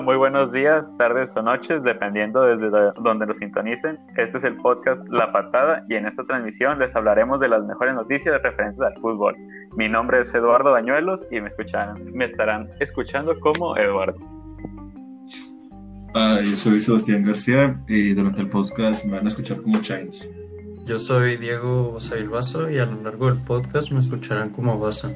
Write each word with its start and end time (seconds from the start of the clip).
Muy 0.00 0.16
buenos 0.16 0.52
días, 0.52 0.96
tardes 0.96 1.36
o 1.36 1.42
noches, 1.42 1.84
dependiendo 1.84 2.42
desde 2.42 2.70
donde 3.00 3.26
nos 3.26 3.36
sintonicen. 3.36 3.98
Este 4.16 4.38
es 4.38 4.44
el 4.44 4.56
podcast 4.56 5.06
La 5.10 5.30
Patada 5.30 5.84
y 5.88 5.94
en 5.94 6.06
esta 6.06 6.24
transmisión 6.24 6.78
les 6.78 6.96
hablaremos 6.96 7.38
de 7.40 7.48
las 7.48 7.62
mejores 7.64 7.94
noticias 7.94 8.40
referentes 8.42 8.80
al 8.80 8.94
fútbol. 8.94 9.36
Mi 9.76 9.88
nombre 9.88 10.20
es 10.20 10.34
Eduardo 10.34 10.72
Bañuelos 10.72 11.26
y 11.30 11.40
me, 11.40 11.48
escucharán, 11.48 12.10
me 12.12 12.24
estarán 12.24 12.68
escuchando 12.80 13.38
como 13.38 13.76
Eduardo. 13.76 14.18
Ah, 16.14 16.40
yo 16.42 16.56
soy 16.56 16.80
Sebastián 16.80 17.22
García 17.22 17.78
y 17.86 18.14
durante 18.14 18.40
el 18.40 18.48
podcast 18.48 19.04
me 19.04 19.12
van 19.12 19.26
a 19.26 19.28
escuchar 19.28 19.60
como 19.60 19.80
Chains. 19.82 20.28
Yo 20.86 20.98
soy 20.98 21.36
Diego 21.36 21.98
Vaso 22.30 22.68
y 22.68 22.78
a 22.78 22.86
lo 22.86 23.02
largo 23.02 23.30
del 23.30 23.42
podcast 23.44 23.92
me 23.92 24.00
escucharán 24.00 24.50
como 24.50 24.78
Baza. 24.78 25.10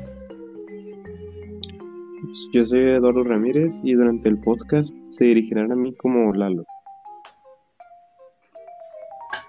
Yo 2.53 2.65
soy 2.65 2.81
Eduardo 2.81 3.25
Ramírez 3.25 3.81
y 3.85 3.95
durante 3.95 4.29
el 4.29 4.41
podcast 4.41 4.95
se 5.11 5.27
dirigirán 5.27 5.71
a 5.71 5.77
mí 5.77 5.95
como 5.97 6.33
Lalo. 6.33 6.65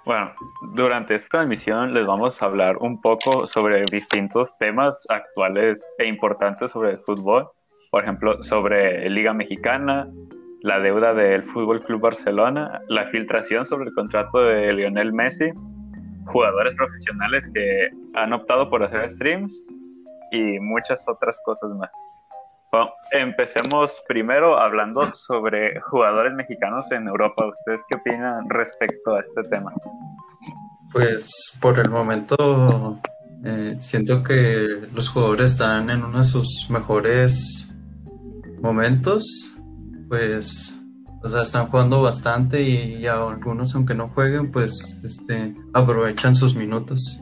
Bueno, 0.05 0.31
durante 0.73 1.16
esta 1.16 1.44
emisión 1.44 1.94
les 1.94 2.05
vamos 2.05 2.41
a 2.41 2.45
hablar 2.45 2.77
un 2.77 3.02
poco 3.02 3.48
sobre 3.48 3.84
distintos 3.91 4.58
temas 4.58 5.05
actuales 5.09 5.86
e 5.98 6.08
importantes 6.08 6.72
sobre 6.72 6.91
el 6.91 7.00
fútbol. 7.00 7.50
Por 7.91 8.03
ejemplo, 8.03 8.44
sobre 8.44 9.09
Liga 9.09 9.34
Mexicana, 9.34 10.08
la 10.62 10.80
deuda 10.80 11.14
del 11.14 11.44
Fútbol 11.44 11.84
Club 11.84 12.02
Barcelona, 12.02 12.81
la 12.88 13.08
filtración 13.08 13.66
sobre 13.66 13.89
el 13.89 13.94
contrato 13.94 14.39
de 14.39 14.73
Lionel 14.73 15.14
Messi, 15.14 15.52
jugadores 16.25 16.75
profesionales 16.75 17.50
que 17.53 17.89
han 18.14 18.34
optado 18.34 18.70
por 18.70 18.84
hacer 18.84 19.09
streams 19.09 19.67
y 20.31 20.59
muchas 20.59 21.05
otras 21.08 21.41
cosas 21.45 21.72
más. 21.72 21.91
Bueno, 22.70 22.91
empecemos 23.12 24.02
primero 24.08 24.58
hablando 24.58 25.14
sobre 25.14 25.80
jugadores 25.81 26.33
mexicanos 26.33 26.91
en 26.91 27.08
Europa. 27.08 27.47
¿Ustedes 27.47 27.81
qué 27.89 27.97
opinan 27.97 28.50
respecto 28.50 29.16
a 29.16 29.22
este 29.22 29.41
tema? 29.44 29.72
Pues 30.91 31.58
por 31.61 31.80
el 31.80 31.89
momento 31.89 33.00
eh, 33.45 33.78
siento 33.80 34.22
que 34.22 34.88
los 34.94 35.09
jugadores 35.09 35.53
están 35.53 35.89
en 35.89 36.03
uno 36.03 36.17
de 36.17 36.23
sus 36.25 36.67
mejores 36.69 37.73
momentos. 38.59 39.23
Pues, 40.09 40.73
o 41.23 41.28
sea, 41.30 41.44
están 41.44 41.67
jugando 41.67 42.02
bastante 42.02 42.61
y, 42.61 43.08
algunos, 43.08 43.75
aunque 43.75 43.95
no 43.95 44.09
jueguen, 44.09 44.52
pues 44.52 45.02
este, 45.06 45.56
aprovechan 45.73 46.36
sus 46.36 46.53
minutos. 46.56 47.22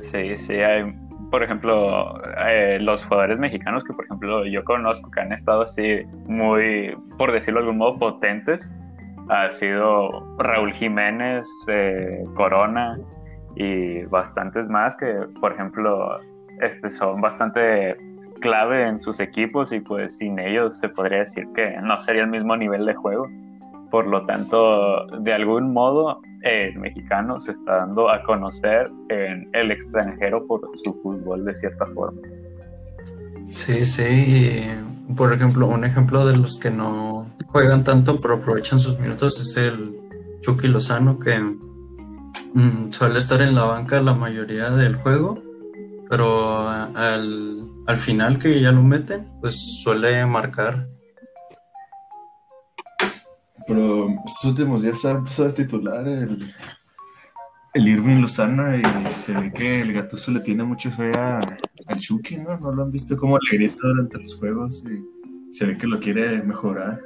Sí, 0.00 0.36
sí, 0.36 0.54
hay 0.54 0.94
por 1.32 1.42
ejemplo, 1.42 2.14
eh, 2.46 2.76
los 2.78 3.06
jugadores 3.06 3.38
mexicanos 3.38 3.82
que, 3.84 3.94
por 3.94 4.04
ejemplo, 4.04 4.44
yo 4.44 4.62
conozco 4.64 5.10
que 5.10 5.22
han 5.22 5.32
estado 5.32 5.62
así 5.62 6.02
muy, 6.26 6.94
por 7.16 7.32
decirlo 7.32 7.60
de 7.60 7.64
algún 7.64 7.78
modo, 7.78 7.98
potentes, 7.98 8.70
ha 9.30 9.48
sido 9.50 10.36
Raúl 10.36 10.74
Jiménez, 10.74 11.46
eh, 11.68 12.22
Corona 12.34 12.98
y 13.56 14.02
bastantes 14.04 14.68
más 14.68 14.94
que, 14.94 15.06
por 15.40 15.52
ejemplo, 15.52 16.20
este, 16.60 16.90
son 16.90 17.22
bastante 17.22 17.96
clave 18.42 18.86
en 18.86 18.98
sus 18.98 19.18
equipos 19.18 19.72
y 19.72 19.80
pues 19.80 20.18
sin 20.18 20.38
ellos 20.38 20.78
se 20.78 20.90
podría 20.90 21.20
decir 21.20 21.48
que 21.54 21.78
no 21.80 21.98
sería 22.00 22.24
el 22.24 22.28
mismo 22.28 22.58
nivel 22.58 22.84
de 22.84 22.92
juego. 22.92 23.26
Por 23.90 24.06
lo 24.06 24.26
tanto, 24.26 25.06
de 25.06 25.32
algún 25.32 25.72
modo, 25.72 26.20
el 26.42 26.78
mexicano 26.78 27.40
se 27.40 27.52
está 27.52 27.76
dando 27.78 28.10
a 28.10 28.22
conocer 28.24 28.90
en 29.08 29.48
el 29.52 29.70
extranjero 29.70 30.46
por 30.46 30.60
su 30.82 30.92
fútbol 30.94 31.44
de 31.44 31.54
cierta 31.54 31.86
forma. 31.86 32.20
Sí, 33.48 33.84
sí. 33.84 34.62
por 35.16 35.32
ejemplo, 35.32 35.66
un 35.66 35.84
ejemplo 35.84 36.26
de 36.26 36.36
los 36.36 36.58
que 36.58 36.70
no 36.70 37.26
juegan 37.48 37.84
tanto 37.84 38.20
pero 38.20 38.34
aprovechan 38.34 38.78
sus 38.78 38.98
minutos 38.98 39.40
es 39.40 39.56
el 39.56 39.96
Chucky 40.40 40.68
Lozano 40.68 41.18
que 41.18 41.38
mm, 41.38 42.90
suele 42.90 43.18
estar 43.18 43.40
en 43.42 43.54
la 43.54 43.64
banca 43.64 44.00
la 44.00 44.14
mayoría 44.14 44.70
del 44.70 44.96
juego, 44.96 45.42
pero 46.08 46.68
al, 46.68 47.68
al 47.86 47.96
final 47.98 48.38
que 48.38 48.60
ya 48.60 48.72
lo 48.72 48.82
meten, 48.82 49.28
pues 49.40 49.80
suele 49.82 50.24
marcar 50.26 50.88
pero 53.66 54.08
estos 54.24 54.44
últimos 54.44 54.82
días 54.82 55.04
ha 55.04 55.12
empezado 55.12 55.48
a 55.48 55.54
titular 55.54 56.06
el, 56.06 56.38
el 57.74 57.88
Irving 57.88 58.20
Lozano 58.20 58.76
y 58.76 58.82
se 59.12 59.32
ve 59.32 59.52
que 59.52 59.80
el 59.80 59.92
Gatuso 59.92 60.30
le 60.30 60.40
tiene 60.40 60.64
mucha 60.64 60.90
fe 60.90 61.10
al 61.16 61.98
Chucky, 61.98 62.36
¿no? 62.36 62.58
No 62.58 62.72
lo 62.72 62.82
han 62.82 62.90
visto 62.90 63.16
como 63.16 63.38
le 63.38 63.56
grita 63.56 63.78
durante 63.82 64.18
los 64.18 64.36
juegos 64.36 64.82
y 64.84 65.52
se 65.52 65.66
ve 65.66 65.78
que 65.78 65.86
lo 65.86 65.98
quiere 65.98 66.42
mejorar 66.42 67.00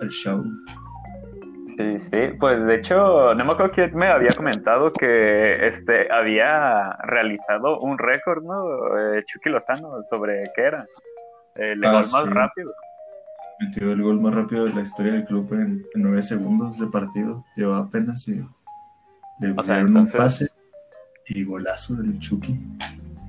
al 0.00 0.08
show. 0.08 0.44
Sí, 1.76 1.98
sí, 1.98 2.18
pues 2.40 2.64
de 2.64 2.74
hecho, 2.74 3.34
no 3.34 3.44
me 3.44 3.52
acuerdo 3.52 3.72
quién 3.72 3.94
me 3.94 4.08
había 4.08 4.30
comentado 4.36 4.92
que 4.92 5.66
este 5.66 6.10
había 6.10 6.92
realizado 7.04 7.78
un 7.80 7.98
récord, 7.98 8.42
¿no? 8.42 8.98
Eh, 8.98 9.22
Chucky 9.26 9.50
Lozano, 9.50 10.02
sobre 10.02 10.42
qué 10.56 10.62
era. 10.62 10.86
El 11.54 11.84
ah, 11.84 11.92
gol 11.92 12.04
más 12.10 12.30
rápido 12.30 12.72
metió 13.60 13.92
el 13.92 14.02
gol 14.02 14.20
más 14.20 14.34
rápido 14.34 14.64
de 14.64 14.74
la 14.74 14.82
historia 14.82 15.12
del 15.12 15.24
club 15.24 15.52
en, 15.52 15.84
nueve 15.94 16.22
segundos 16.22 16.78
de 16.78 16.86
partido. 16.86 17.44
Llevaba 17.56 17.84
apenas 17.84 18.26
y 18.28 18.44
le 19.40 19.52
o 19.56 19.62
sea, 19.62 19.84
un 19.84 20.08
pase 20.10 20.48
y 21.26 21.44
golazo 21.44 21.94
del 21.96 22.18
Chucky. 22.18 22.58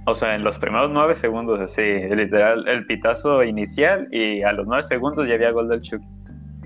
O 0.06 0.16
sea, 0.16 0.36
en 0.36 0.44
los 0.44 0.58
primeros 0.58 0.90
nueve 0.92 1.16
segundos, 1.16 1.60
así, 1.60 1.82
literal, 1.82 2.68
el 2.68 2.86
pitazo 2.86 3.44
inicial 3.44 4.08
y 4.12 4.42
a 4.42 4.52
los 4.54 4.66
nueve 4.66 4.84
segundos 4.84 5.28
ya 5.28 5.36
había 5.36 5.52
gol 5.52 5.70
del 5.70 5.82
Chucky. 5.82 6.06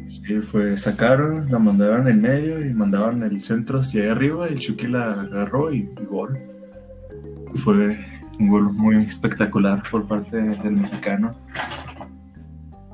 Sí, 0.07 0.39
fue, 0.41 0.77
sacaron, 0.77 1.49
la 1.49 1.59
mandaron 1.59 2.07
en 2.07 2.21
medio 2.21 2.65
y 2.65 2.73
mandaban 2.73 3.23
el 3.23 3.41
centro 3.41 3.79
hacia 3.79 4.11
arriba 4.11 4.49
y 4.49 4.53
el 4.53 4.59
Chucky 4.59 4.87
la 4.87 5.11
agarró 5.11 5.73
y, 5.73 5.89
y 6.01 6.05
gol. 6.05 6.37
Fue 7.55 7.97
un 8.39 8.49
gol 8.49 8.73
muy 8.73 8.97
espectacular 8.97 9.81
por 9.89 10.05
parte 10.07 10.37
del 10.37 10.73
mexicano. 10.73 11.35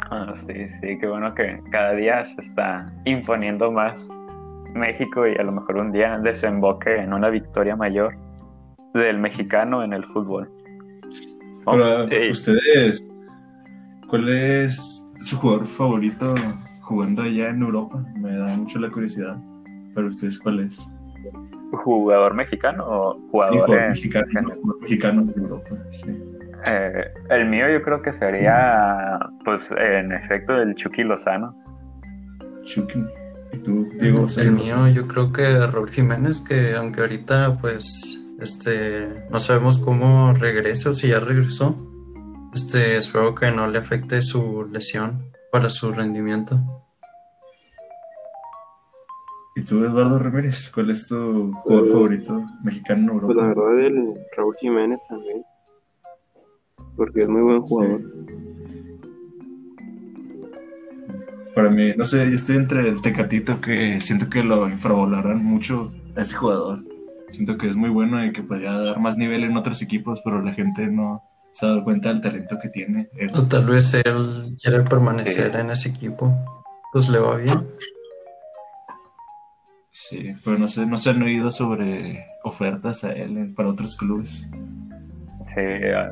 Sí, 0.47 0.67
sí, 0.67 0.97
qué 0.99 1.07
bueno 1.07 1.33
que 1.35 1.61
cada 1.71 1.93
día 1.93 2.23
se 2.25 2.41
está 2.41 2.91
imponiendo 3.05 3.71
más 3.71 4.09
México 4.73 5.27
y 5.27 5.35
a 5.35 5.43
lo 5.43 5.51
mejor 5.51 5.77
un 5.77 5.91
día 5.91 6.17
desemboque 6.19 6.95
en 6.95 7.13
una 7.13 7.29
victoria 7.29 7.75
mayor 7.75 8.15
del 8.93 9.19
mexicano 9.19 9.83
en 9.83 9.93
el 9.93 10.05
fútbol. 10.05 10.49
Pero, 11.65 12.31
ustedes, 12.31 13.03
¿cuál 14.07 14.29
es 14.29 15.07
su 15.19 15.37
jugador 15.37 15.67
favorito 15.67 16.33
jugando 16.81 17.23
allá 17.23 17.49
en 17.49 17.61
Europa? 17.61 18.03
Me 18.15 18.35
da 18.35 18.47
mucho 18.57 18.79
la 18.79 18.89
curiosidad. 18.89 19.37
Pero 19.93 20.07
ustedes, 20.07 20.39
¿cuál 20.39 20.61
es? 20.61 20.91
¿Jugador 21.71 22.33
mexicano 22.33 22.83
o 22.87 23.19
jugador, 23.29 23.89
mexicano, 23.89 24.53
mexicano 24.81 25.23
de 25.25 25.39
Europa? 25.39 25.69
Sí. 25.91 26.38
Eh, 26.65 27.13
el 27.29 27.45
mío 27.47 27.69
yo 27.69 27.81
creo 27.81 28.01
que 28.01 28.13
sería, 28.13 29.19
pues, 29.45 29.69
en 29.71 30.11
efecto, 30.11 30.61
el 30.61 30.75
Chucky 30.75 31.03
Lozano. 31.03 31.55
Chucky. 32.63 33.05
¿Y 33.53 33.57
tú, 33.59 33.89
Diego? 33.93 34.27
El 34.37 34.51
mío 34.51 34.87
yo 34.89 35.07
creo 35.07 35.31
que 35.31 35.65
Raúl 35.65 35.89
Jiménez, 35.89 36.41
que 36.41 36.75
aunque 36.75 37.01
ahorita, 37.01 37.57
pues, 37.59 38.25
este, 38.39 39.25
no 39.29 39.39
sabemos 39.39 39.79
cómo 39.79 40.33
regresa 40.33 40.91
o 40.91 40.93
si 40.93 41.07
ya 41.07 41.19
regresó. 41.19 41.75
Este, 42.53 42.97
espero 42.97 43.35
que 43.35 43.51
no 43.51 43.67
le 43.67 43.79
afecte 43.79 44.21
su 44.21 44.67
lesión 44.71 45.31
para 45.51 45.69
su 45.69 45.91
rendimiento. 45.91 46.59
¿Y 49.55 49.63
tú, 49.63 49.83
Eduardo 49.83 50.19
Ramírez, 50.19 50.71
cuál 50.73 50.89
es 50.91 51.07
tu 51.07 51.51
jugador 51.51 51.91
favorito 51.91 52.43
mexicano 52.63 53.13
Europa? 53.13 53.33
Pues 53.33 53.37
la 53.37 53.47
verdad, 53.47 53.79
el 53.79 54.13
Raúl 54.37 54.55
Jiménez 54.59 55.05
también 55.07 55.43
porque 56.99 57.23
es 57.23 57.29
muy 57.29 57.41
buen 57.41 57.61
jugador. 57.61 58.01
Para 61.55 61.69
mí, 61.69 61.93
no 61.95 62.03
sé, 62.03 62.29
yo 62.29 62.35
estoy 62.35 62.57
entre 62.57 62.89
el 62.89 63.01
Tecatito 63.01 63.61
que 63.61 64.01
siento 64.01 64.29
que 64.29 64.43
lo 64.43 64.67
infravaloran 64.67 65.43
mucho 65.43 65.93
a 66.17 66.21
ese 66.21 66.35
jugador. 66.35 66.83
Siento 67.29 67.57
que 67.57 67.69
es 67.69 67.77
muy 67.77 67.89
bueno 67.89 68.23
y 68.25 68.33
que 68.33 68.43
podría 68.43 68.73
dar 68.73 68.99
más 68.99 69.17
nivel 69.17 69.45
en 69.45 69.55
otros 69.55 69.81
equipos, 69.81 70.21
pero 70.25 70.41
la 70.41 70.51
gente 70.53 70.87
no 70.87 71.23
se 71.53 71.65
ha 71.65 71.69
dado 71.69 71.85
cuenta 71.85 72.09
del 72.09 72.19
talento 72.19 72.57
que 72.61 72.67
tiene. 72.67 73.09
O 73.33 73.43
tal 73.43 73.67
vez 73.67 73.93
él 73.93 74.57
quiere 74.61 74.81
permanecer 74.81 75.55
en 75.55 75.69
ese 75.69 75.89
equipo. 75.89 76.35
Pues 76.91 77.07
le 77.07 77.19
va 77.19 77.37
bien. 77.37 77.65
Sí, 79.91 80.33
pero 80.43 80.57
no 80.57 80.67
sé, 80.67 80.85
no 80.85 80.97
se 80.97 81.11
han 81.11 81.21
oído 81.21 81.49
sobre 81.49 82.25
ofertas 82.43 83.05
a 83.05 83.13
él 83.13 83.53
para 83.55 83.69
otros 83.69 83.95
clubes. 83.95 84.49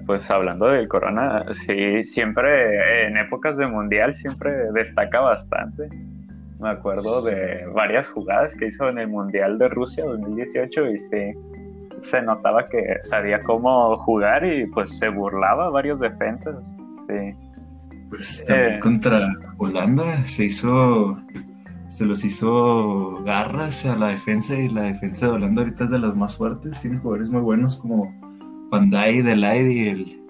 Pues 0.05 0.29
hablando 0.29 0.67
del 0.67 0.87
Corona, 0.87 1.45
sí, 1.51 2.03
siempre 2.03 3.07
en 3.07 3.17
épocas 3.17 3.57
de 3.57 3.67
mundial 3.67 4.15
siempre 4.15 4.51
destaca 4.73 5.19
bastante. 5.19 5.89
Me 6.59 6.69
acuerdo 6.69 7.23
de 7.23 7.65
varias 7.75 8.07
jugadas 8.09 8.55
que 8.55 8.67
hizo 8.67 8.89
en 8.89 8.97
el 8.97 9.07
mundial 9.07 9.59
de 9.59 9.67
Rusia 9.69 10.05
2018 10.05 10.87
y 10.87 10.99
sí, 10.99 11.33
se 12.01 12.21
notaba 12.21 12.67
que 12.67 12.97
sabía 13.01 13.41
cómo 13.43 13.95
jugar 13.97 14.45
y 14.45 14.65
pues 14.67 14.97
se 14.97 15.09
burlaba 15.09 15.67
a 15.67 15.69
varios 15.69 15.99
defensas. 15.99 16.55
Sí. 17.07 17.35
Pues 18.09 18.45
también 18.45 18.73
Eh. 18.75 18.79
contra 18.79 19.33
Holanda 19.57 20.23
se 20.25 20.45
hizo, 20.45 21.17
se 21.89 22.05
los 22.05 22.23
hizo 22.23 23.21
garras 23.23 23.85
a 23.85 23.95
la 23.95 24.07
defensa 24.07 24.55
y 24.55 24.69
la 24.69 24.83
defensa 24.83 25.27
de 25.27 25.33
Holanda 25.33 25.61
ahorita 25.61 25.83
es 25.83 25.89
de 25.91 25.99
las 25.99 26.15
más 26.15 26.37
fuertes. 26.37 26.79
Tiene 26.79 26.97
jugadores 26.97 27.29
muy 27.29 27.41
buenos 27.41 27.77
como 27.77 28.13
Bandai, 28.69 29.21
Delight 29.21 29.71
y 29.71 29.87
el 29.87 30.27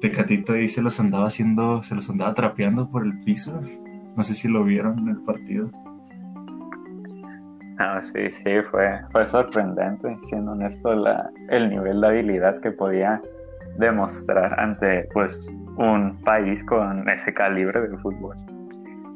Tecatito 0.00 0.52
ahí 0.52 0.68
se 0.68 0.82
los 0.82 1.00
andaba 1.00 1.26
haciendo, 1.26 1.82
se 1.82 1.94
los 1.94 2.08
andaba 2.10 2.34
trapeando 2.34 2.88
por 2.88 3.04
el 3.04 3.18
piso. 3.24 3.62
No 4.16 4.22
sé 4.22 4.34
si 4.34 4.48
lo 4.48 4.62
vieron 4.62 4.98
en 5.00 5.08
el 5.08 5.20
partido. 5.22 5.70
Ah, 7.78 8.00
sí, 8.02 8.30
sí, 8.30 8.62
fue, 8.70 8.94
fue 9.10 9.26
sorprendente, 9.26 10.16
siendo 10.22 10.52
honesto, 10.52 10.94
la, 10.94 11.28
el 11.48 11.70
nivel 11.70 12.00
de 12.00 12.06
habilidad 12.06 12.60
que 12.60 12.70
podía 12.70 13.20
demostrar 13.78 14.58
ante 14.60 15.08
pues 15.12 15.52
un 15.76 16.16
país 16.22 16.62
con 16.64 17.08
ese 17.08 17.34
calibre 17.34 17.80
de 17.80 17.96
fútbol. 17.98 18.36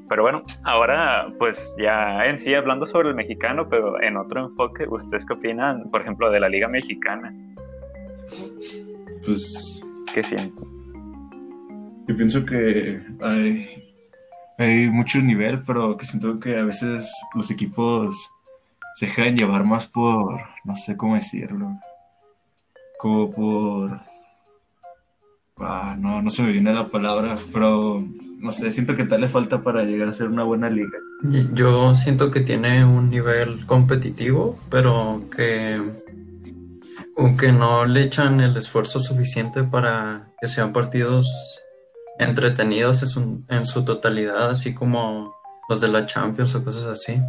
Pero 0.08 0.22
bueno, 0.22 0.42
ahora 0.64 1.28
pues 1.38 1.76
ya 1.78 2.24
en 2.24 2.38
sí 2.38 2.54
hablando 2.54 2.86
sobre 2.86 3.10
el 3.10 3.14
mexicano, 3.14 3.68
pero 3.68 4.00
en 4.02 4.16
otro 4.16 4.40
enfoque, 4.46 4.86
¿ustedes 4.88 5.24
qué 5.26 5.34
opinan, 5.34 5.88
por 5.90 6.00
ejemplo, 6.00 6.30
de 6.30 6.40
la 6.40 6.48
Liga 6.48 6.66
Mexicana? 6.66 7.32
Pues 9.24 9.82
¿Qué 10.14 10.24
sienten? 10.24 10.66
Yo 12.06 12.16
pienso 12.16 12.44
que 12.44 13.02
hay, 13.20 13.94
hay 14.56 14.90
mucho 14.90 15.20
nivel, 15.20 15.62
pero 15.66 15.96
que 15.96 16.06
siento 16.06 16.40
que 16.40 16.58
a 16.58 16.64
veces 16.64 17.10
los 17.34 17.50
equipos 17.50 18.30
se 18.94 19.06
dejan 19.06 19.36
llevar 19.36 19.64
más 19.64 19.86
por, 19.86 20.40
no 20.64 20.74
sé 20.74 20.96
cómo 20.96 21.14
decirlo, 21.14 21.78
como 22.98 23.30
por... 23.30 24.00
Ah, 25.60 25.96
no, 25.98 26.22
no 26.22 26.30
se 26.30 26.42
me 26.42 26.52
viene 26.52 26.72
la 26.72 26.86
palabra, 26.86 27.36
pero 27.52 28.04
no 28.38 28.52
sé, 28.52 28.70
siento 28.70 28.96
que 28.96 29.04
tal 29.04 29.20
le 29.20 29.28
falta 29.28 29.62
para 29.62 29.82
llegar 29.82 30.08
a 30.08 30.12
ser 30.12 30.28
una 30.28 30.44
buena 30.44 30.70
liga. 30.70 30.98
Yo 31.52 31.94
siento 31.94 32.30
que 32.30 32.40
tiene 32.40 32.84
un 32.84 33.10
nivel 33.10 33.66
competitivo, 33.66 34.56
pero 34.70 35.22
que, 35.36 35.80
como 37.18 37.36
que 37.36 37.50
no 37.50 37.84
le 37.84 38.04
echan 38.04 38.38
el 38.38 38.56
esfuerzo 38.56 39.00
suficiente 39.00 39.64
para 39.64 40.28
que 40.40 40.46
sean 40.46 40.72
partidos 40.72 41.26
entretenidos 42.20 43.02
en 43.02 43.08
su, 43.08 43.44
en 43.48 43.66
su 43.66 43.84
totalidad, 43.84 44.52
así 44.52 44.72
como 44.72 45.34
los 45.68 45.80
de 45.80 45.88
la 45.88 46.06
Champions 46.06 46.54
o 46.54 46.64
cosas 46.64 46.86
así. 46.86 47.20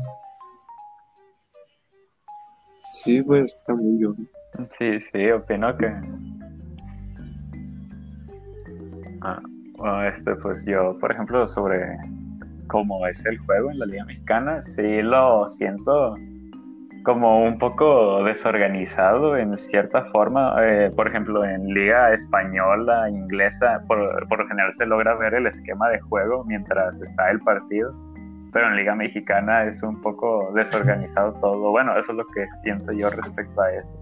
Sí, 3.04 3.24
pues 3.24 3.56
está 3.56 3.74
muy 3.74 3.98
bien. 3.98 4.30
Sí, 4.78 5.00
sí, 5.12 5.32
opino 5.32 5.76
que... 5.76 5.88
Ah, 9.22 9.42
bueno, 9.76 10.04
este, 10.08 10.36
pues 10.36 10.68
yo, 10.68 11.00
por 11.00 11.12
ejemplo, 11.12 11.48
sobre 11.48 11.98
cómo 12.68 13.08
es 13.08 13.26
el 13.26 13.40
juego 13.40 13.72
en 13.72 13.80
la 13.80 13.88
Liga 13.88 14.06
Mexicana, 14.06 14.62
sí 14.62 15.02
lo 15.02 15.48
siento 15.48 16.14
como 17.04 17.44
un 17.44 17.58
poco 17.58 18.24
desorganizado 18.24 19.38
en 19.38 19.56
cierta 19.58 20.06
forma. 20.06 20.56
Eh, 20.62 20.92
por 20.96 21.08
ejemplo, 21.08 21.44
en 21.46 21.66
Liga 21.74 22.14
Española, 22.14 23.10
Inglesa, 23.10 23.82
por, 23.88 24.28
por 24.28 24.40
lo 24.40 24.48
general 24.48 24.74
se 24.74 24.86
logra 24.86 25.16
ver 25.16 25.34
el 25.34 25.48
esquema 25.48 25.90
de 25.90 26.00
juego 26.00 26.44
mientras 26.46 27.02
está 27.02 27.30
el 27.32 27.40
partido. 27.40 27.94
Pero 28.52 28.68
en 28.68 28.76
Liga 28.76 28.96
Mexicana 28.96 29.66
es 29.66 29.84
un 29.84 30.02
poco 30.02 30.52
desorganizado 30.56 31.34
todo. 31.34 31.72
Bueno, 31.72 31.98
eso 31.98 32.12
es 32.12 32.18
lo 32.18 32.26
que 32.28 32.50
siento 32.62 32.92
yo 32.92 33.10
respecto 33.10 33.62
a 33.62 33.72
eso. 33.74 33.96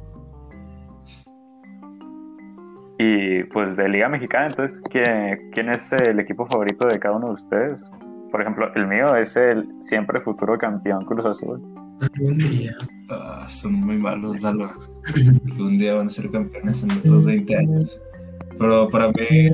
Y 2.97 3.43
pues 3.45 3.75
de 3.75 3.89
Liga 3.89 4.09
Mexicana, 4.09 4.47
entonces, 4.47 4.81
¿quién, 4.89 5.51
¿quién 5.51 5.69
es 5.69 5.91
el 5.91 6.19
equipo 6.19 6.45
favorito 6.47 6.87
de 6.87 6.97
cada 6.97 7.15
uno 7.15 7.27
de 7.27 7.33
ustedes? 7.33 7.85
Por 8.31 8.41
ejemplo, 8.41 8.71
el 8.73 8.87
mío 8.87 9.15
es 9.15 9.35
el 9.37 9.69
siempre 9.81 10.19
futuro 10.21 10.57
campeón 10.57 11.05
Cruz 11.05 11.25
Azul. 11.25 11.86
Algún 12.01 12.37
día. 12.37 12.75
Ah, 13.09 13.45
son 13.49 13.73
muy 13.73 13.97
malos, 13.97 14.41
Lalo. 14.41 14.71
Un 15.59 15.77
día 15.77 15.95
van 15.95 16.07
a 16.07 16.09
ser 16.09 16.29
campeones 16.29 16.83
en 16.83 16.91
otros 16.91 17.25
20 17.25 17.55
años. 17.55 17.99
Pero 18.59 18.89
para 18.89 19.07
mí, 19.09 19.49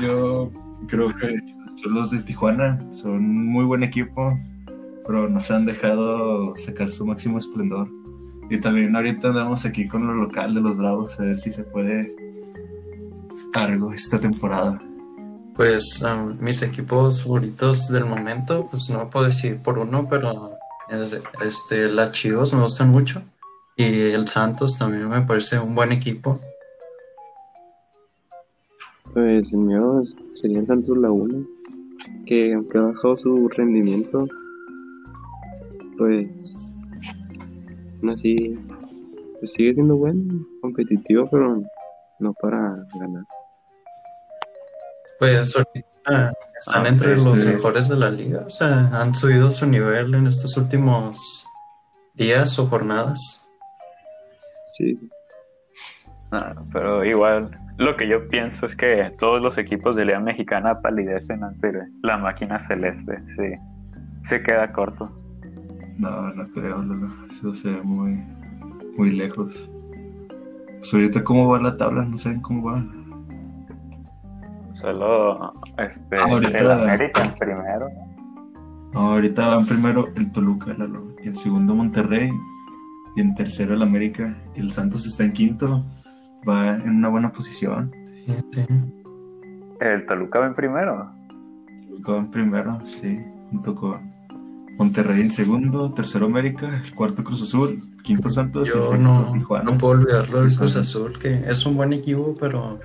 yo 0.00 0.50
creo 0.88 1.14
que 1.16 1.40
los 1.88 2.10
de 2.10 2.18
Tijuana 2.20 2.78
son 2.92 3.12
un 3.12 3.46
muy 3.46 3.64
buen 3.64 3.82
equipo, 3.82 4.38
pero 5.06 5.28
nos 5.28 5.50
han 5.50 5.66
dejado 5.66 6.56
sacar 6.56 6.90
su 6.90 7.06
máximo 7.06 7.38
esplendor. 7.38 7.88
Y 8.48 8.58
también 8.58 8.94
ahorita 8.94 9.28
andamos 9.28 9.64
aquí 9.64 9.88
con 9.88 10.06
lo 10.06 10.14
local 10.14 10.54
de 10.54 10.60
los 10.60 10.76
Bravos, 10.76 11.18
a 11.18 11.24
ver 11.24 11.38
si 11.38 11.50
se 11.50 11.64
puede 11.64 12.14
algo 13.54 13.92
esta 13.92 14.18
temporada. 14.18 14.80
Pues 15.54 16.02
um, 16.02 16.36
mis 16.38 16.62
equipos 16.62 17.22
favoritos 17.22 17.88
del 17.88 18.04
momento, 18.04 18.68
pues 18.70 18.90
no 18.90 19.08
puedo 19.08 19.26
decir 19.26 19.58
por 19.62 19.78
uno, 19.78 20.06
pero 20.08 20.55
es- 20.90 21.20
este, 21.44 21.88
las 21.88 22.12
Chivas 22.12 22.52
me 22.52 22.62
gustan 22.62 22.90
mucho 22.90 23.22
y 23.76 23.84
el 24.10 24.26
Santos 24.28 24.78
también 24.78 25.08
me 25.08 25.22
parece 25.22 25.58
un 25.58 25.74
buen 25.74 25.92
equipo. 25.92 26.40
Pues 29.12 29.52
el 29.54 29.60
mío 29.60 30.00
sería 30.34 30.58
el 30.60 30.66
Santos 30.66 30.96
Laguna, 30.98 31.38
que 32.26 32.52
aunque 32.54 32.78
ha 32.78 32.82
bajado 32.82 33.16
su 33.16 33.48
rendimiento, 33.48 34.26
pues 35.96 36.76
aún 38.00 38.10
así 38.10 38.58
pues 39.38 39.52
sigue 39.52 39.74
siendo 39.74 39.96
bueno, 39.96 40.46
competitivo, 40.60 41.28
pero 41.30 41.62
no 42.18 42.32
para 42.34 42.76
ganar. 42.98 43.24
Pues 45.18 45.56
ahorita 45.56 46.32
están 46.58 46.86
Ah, 46.86 46.88
entre 46.88 47.16
los 47.16 47.44
mejores 47.44 47.88
de 47.88 47.96
la 47.96 48.10
liga, 48.10 48.44
o 48.46 48.50
sea, 48.50 48.88
han 48.92 49.14
subido 49.14 49.50
su 49.50 49.66
nivel 49.66 50.14
en 50.14 50.26
estos 50.26 50.56
últimos 50.56 51.46
días 52.14 52.58
o 52.58 52.66
jornadas. 52.66 53.46
Sí, 54.72 54.96
sí. 54.96 55.10
Ah, 56.30 56.54
pero 56.72 57.04
igual, 57.04 57.50
lo 57.78 57.96
que 57.96 58.08
yo 58.08 58.28
pienso 58.28 58.66
es 58.66 58.76
que 58.76 59.12
todos 59.18 59.42
los 59.42 59.58
equipos 59.58 59.96
de 59.96 60.04
Liga 60.04 60.20
Mexicana 60.20 60.80
palidecen 60.80 61.42
ante 61.44 61.72
la 62.02 62.18
máquina 62.18 62.58
celeste. 62.60 63.18
Sí, 63.36 63.54
se 64.22 64.42
queda 64.42 64.72
corto. 64.72 65.10
No, 65.98 66.32
no 66.34 66.48
creo, 66.52 66.82
Lalo. 66.82 67.10
Eso 67.28 67.52
se 67.52 67.70
ve 67.70 67.82
muy, 67.82 68.22
muy 68.96 69.10
lejos. 69.10 69.70
Pues 70.78 70.92
ahorita 70.94 71.24
cómo 71.24 71.48
va 71.48 71.60
la 71.60 71.76
tabla, 71.76 72.04
no 72.04 72.16
saben 72.16 72.40
cómo 72.40 72.70
va. 72.70 72.84
Solo 74.80 75.52
este, 75.78 76.16
Ah, 76.16 76.24
ahorita- 76.28 76.58
el 76.58 76.70
América 76.70 77.22
en 77.22 77.32
primero. 77.34 77.88
No, 78.92 79.00
ahorita 79.12 79.46
van 79.48 79.66
primero 79.66 80.08
el 80.16 80.30
Toluca, 80.32 80.72
Lalo, 80.76 81.14
y 81.22 81.28
en 81.28 81.36
segundo 81.36 81.74
Monterrey, 81.74 82.30
y 83.14 83.20
en 83.20 83.34
tercero 83.34 83.74
el 83.74 83.82
América, 83.82 84.36
y 84.54 84.60
el 84.60 84.72
Santos 84.72 85.06
está 85.06 85.24
en 85.24 85.32
quinto, 85.32 85.84
va 86.48 86.76
en 86.76 86.90
una 86.90 87.08
buena 87.08 87.30
posición. 87.32 87.90
Sí, 88.06 88.34
sí. 88.52 88.64
El 89.80 90.06
Toluca 90.06 90.40
va 90.40 90.46
en 90.46 90.54
primero. 90.54 91.10
Toluca 91.88 92.12
va 92.12 92.18
en 92.18 92.30
primero, 92.30 92.78
sí, 92.84 93.18
junto 93.50 93.74
con 93.74 94.12
Monterrey 94.78 95.20
en 95.22 95.30
segundo, 95.30 95.92
tercero 95.92 96.26
América, 96.26 96.82
el 96.84 96.94
cuarto 96.94 97.24
Cruz 97.24 97.42
Azul, 97.42 97.82
quinto 98.02 98.28
Santos 98.30 98.68
y 98.68 98.72
el 98.72 98.84
Yo 98.84 98.86
sexto 98.86 99.10
no, 99.10 99.32
Tijuana. 99.32 99.70
no 99.70 99.78
puedo 99.78 99.98
olvidarlo 100.00 100.42
del. 100.42 100.54
Cruz 100.56 100.76
Azul, 100.76 101.18
que 101.18 101.34
es 101.46 101.64
un 101.66 101.76
buen 101.76 101.92
equipo, 101.94 102.34
pero 102.38 102.78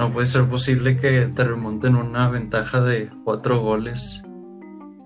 no 0.00 0.10
puede 0.10 0.26
ser 0.26 0.48
posible 0.48 0.96
que 0.96 1.26
te 1.26 1.44
remonten 1.44 1.94
una 1.94 2.30
ventaja 2.30 2.80
de 2.80 3.10
cuatro 3.22 3.60
goles 3.60 4.22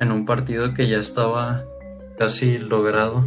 en 0.00 0.12
un 0.12 0.24
partido 0.24 0.72
que 0.72 0.86
ya 0.86 0.98
estaba 0.98 1.64
casi 2.16 2.58
logrado. 2.58 3.24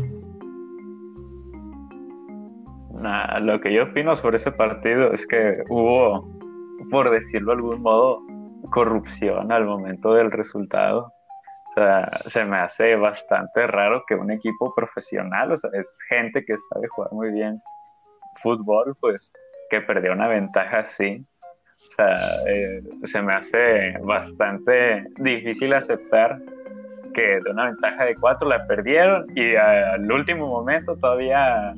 Nah, 2.94 3.40
lo 3.40 3.60
que 3.60 3.74
yo 3.74 3.84
opino 3.84 4.16
sobre 4.16 4.38
ese 4.38 4.54
partido 4.54 5.12
es 5.12 5.28
que 5.28 5.62
hubo, 5.68 6.26
por 6.90 7.10
decirlo 7.10 7.52
de 7.52 7.58
algún 7.58 7.82
modo, 7.82 8.22
corrupción 8.72 9.52
al 9.52 9.66
momento 9.66 10.14
del 10.14 10.32
resultado. 10.32 11.12
O 11.70 11.72
sea, 11.74 12.10
se 12.28 12.46
me 12.46 12.60
hace 12.60 12.96
bastante 12.96 13.68
raro 13.68 14.06
que 14.08 14.16
un 14.16 14.32
equipo 14.32 14.74
profesional, 14.74 15.52
o 15.52 15.58
sea, 15.58 15.70
es 15.74 15.98
gente 16.08 16.46
que 16.46 16.56
sabe 16.72 16.88
jugar 16.88 17.12
muy 17.12 17.34
bien 17.34 17.62
fútbol, 18.42 18.96
pues 19.02 19.34
que 19.70 19.82
perdió 19.82 20.14
una 20.14 20.30
ventaja 20.30 20.80
así. 20.80 21.26
O 21.90 21.96
sea, 21.96 22.20
eh, 22.48 22.84
se 23.06 23.22
me 23.22 23.34
hace 23.34 23.98
bastante 24.02 25.08
difícil 25.18 25.74
aceptar 25.74 26.40
que 27.14 27.40
de 27.42 27.52
una 27.52 27.66
ventaja 27.66 28.06
de 28.06 28.16
cuatro 28.16 28.48
la 28.48 28.68
perdieron 28.68 29.26
y 29.36 29.56
al 29.56 30.12
último 30.12 30.48
momento 30.48 30.96
todavía 30.96 31.74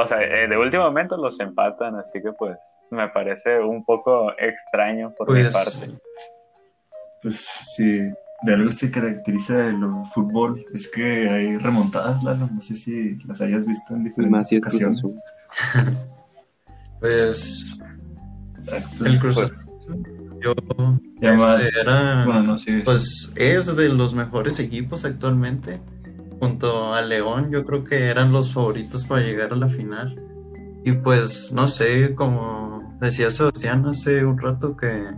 o 0.00 0.06
sea, 0.06 0.22
eh, 0.22 0.46
de 0.46 0.56
último 0.56 0.84
momento 0.84 1.16
los 1.16 1.40
empatan, 1.40 1.96
así 1.96 2.22
que 2.22 2.32
pues 2.32 2.56
me 2.90 3.08
parece 3.08 3.58
un 3.58 3.84
poco 3.84 4.32
extraño 4.38 5.12
por 5.18 5.28
mi 5.32 5.42
Pues 5.42 5.52
parte. 5.52 5.98
Pues 7.20 7.48
sí, 7.74 7.98
de 8.42 8.54
algo 8.54 8.70
se 8.70 8.92
caracteriza 8.92 9.66
el 9.66 9.80
fútbol, 10.14 10.64
es 10.72 10.86
que 10.88 11.28
hay 11.28 11.56
remontadas, 11.56 12.22
Lalo, 12.22 12.48
no 12.54 12.62
sé 12.62 12.76
si 12.76 13.16
las 13.26 13.40
hayas 13.40 13.66
visto 13.66 13.92
en 13.94 14.04
diferentes 14.04 14.58
ocasiones. 14.58 15.02
Pues. 17.00 17.80
El 19.04 19.18
Cruz 19.18 19.34
Pues, 19.36 19.68
Yo, 20.40 20.54
este, 21.20 21.80
era, 21.80 22.24
bueno, 22.24 22.42
no, 22.42 22.58
sí, 22.58 22.82
pues 22.84 23.32
es 23.36 23.74
de 23.74 23.88
los 23.88 24.14
mejores 24.14 24.58
equipos 24.58 25.04
actualmente. 25.04 25.80
Junto 26.40 26.94
a 26.94 27.02
León, 27.02 27.50
yo 27.50 27.64
creo 27.64 27.82
que 27.82 28.04
eran 28.04 28.30
los 28.30 28.52
favoritos 28.52 29.04
para 29.04 29.22
llegar 29.22 29.52
a 29.52 29.56
la 29.56 29.68
final. 29.68 30.22
Y 30.84 30.92
pues, 30.92 31.50
no 31.52 31.66
sé, 31.66 32.14
como 32.14 32.96
decía 33.00 33.30
Sebastián 33.30 33.84
hace 33.86 34.24
un 34.24 34.38
rato, 34.38 34.76
que 34.76 35.10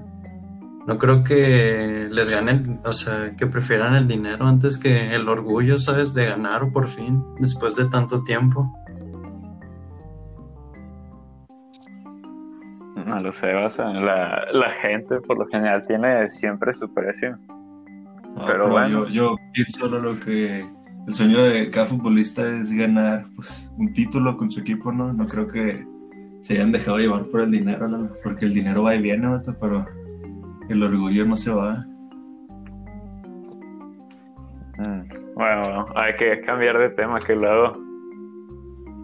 no 0.87 0.99
creo 0.99 1.23
que 1.23 2.09
les 2.11 2.31
ganen, 2.31 2.81
o 2.85 2.93
sea, 2.93 3.37
que 3.37 3.47
prefieran 3.47 3.95
el 3.95 4.09
dinero 4.09 4.47
antes 4.47 4.79
que 4.79 5.15
el 5.15 5.29
orgullo, 5.29 5.79
¿sabes? 5.79 6.15
De 6.15 6.27
ganar 6.27 6.73
por 6.73 6.89
fin, 6.89 7.23
después 7.39 7.77
de 7.77 7.85
tanto 7.87 8.25
tiempo. 8.25 8.73
No 13.11 13.19
lo 13.19 13.33
sé, 13.33 13.53
o 13.55 13.69
sea, 13.69 13.87
la, 13.87 14.45
la 14.53 14.71
gente 14.71 15.21
por 15.21 15.37
lo 15.37 15.47
general 15.47 15.85
tiene 15.85 16.29
siempre 16.29 16.73
su 16.73 16.93
precio. 16.95 17.37
No, 18.37 18.45
pero 18.47 18.69
bueno. 18.69 19.09
Yo, 19.09 19.09
yo 19.09 19.37
pienso 19.53 19.89
lo 19.89 20.19
que 20.21 20.65
el 21.07 21.15
sueño 21.15 21.43
de 21.43 21.71
cada 21.73 21.87
futbolista 21.87 22.47
es 22.47 22.73
ganar 22.73 23.27
pues, 23.35 23.73
un 23.77 23.93
título 23.93 24.37
con 24.37 24.49
su 24.49 24.61
equipo, 24.61 24.93
¿no? 24.93 25.13
No 25.13 25.27
creo 25.27 25.49
que 25.49 25.85
se 26.43 26.55
hayan 26.55 26.71
dejado 26.71 26.99
llevar 26.99 27.25
por 27.27 27.41
el 27.41 27.51
dinero, 27.51 27.89
¿no? 27.89 28.11
porque 28.23 28.47
el 28.47 28.55
dinero 28.55 28.85
va 28.85 28.95
y 28.95 29.03
viene, 29.03 29.27
¿no? 29.27 29.43
pero 29.61 29.85
el 30.69 30.83
orgullo 30.83 31.27
no 31.27 31.37
se 31.37 31.51
va. 31.51 31.85
Mm, 34.79 35.35
Bueno, 35.35 35.87
hay 35.97 36.15
que 36.17 36.41
cambiar 36.43 36.79
de 36.79 36.91
tema 36.91 37.19
que 37.19 37.35
luego 37.35 37.77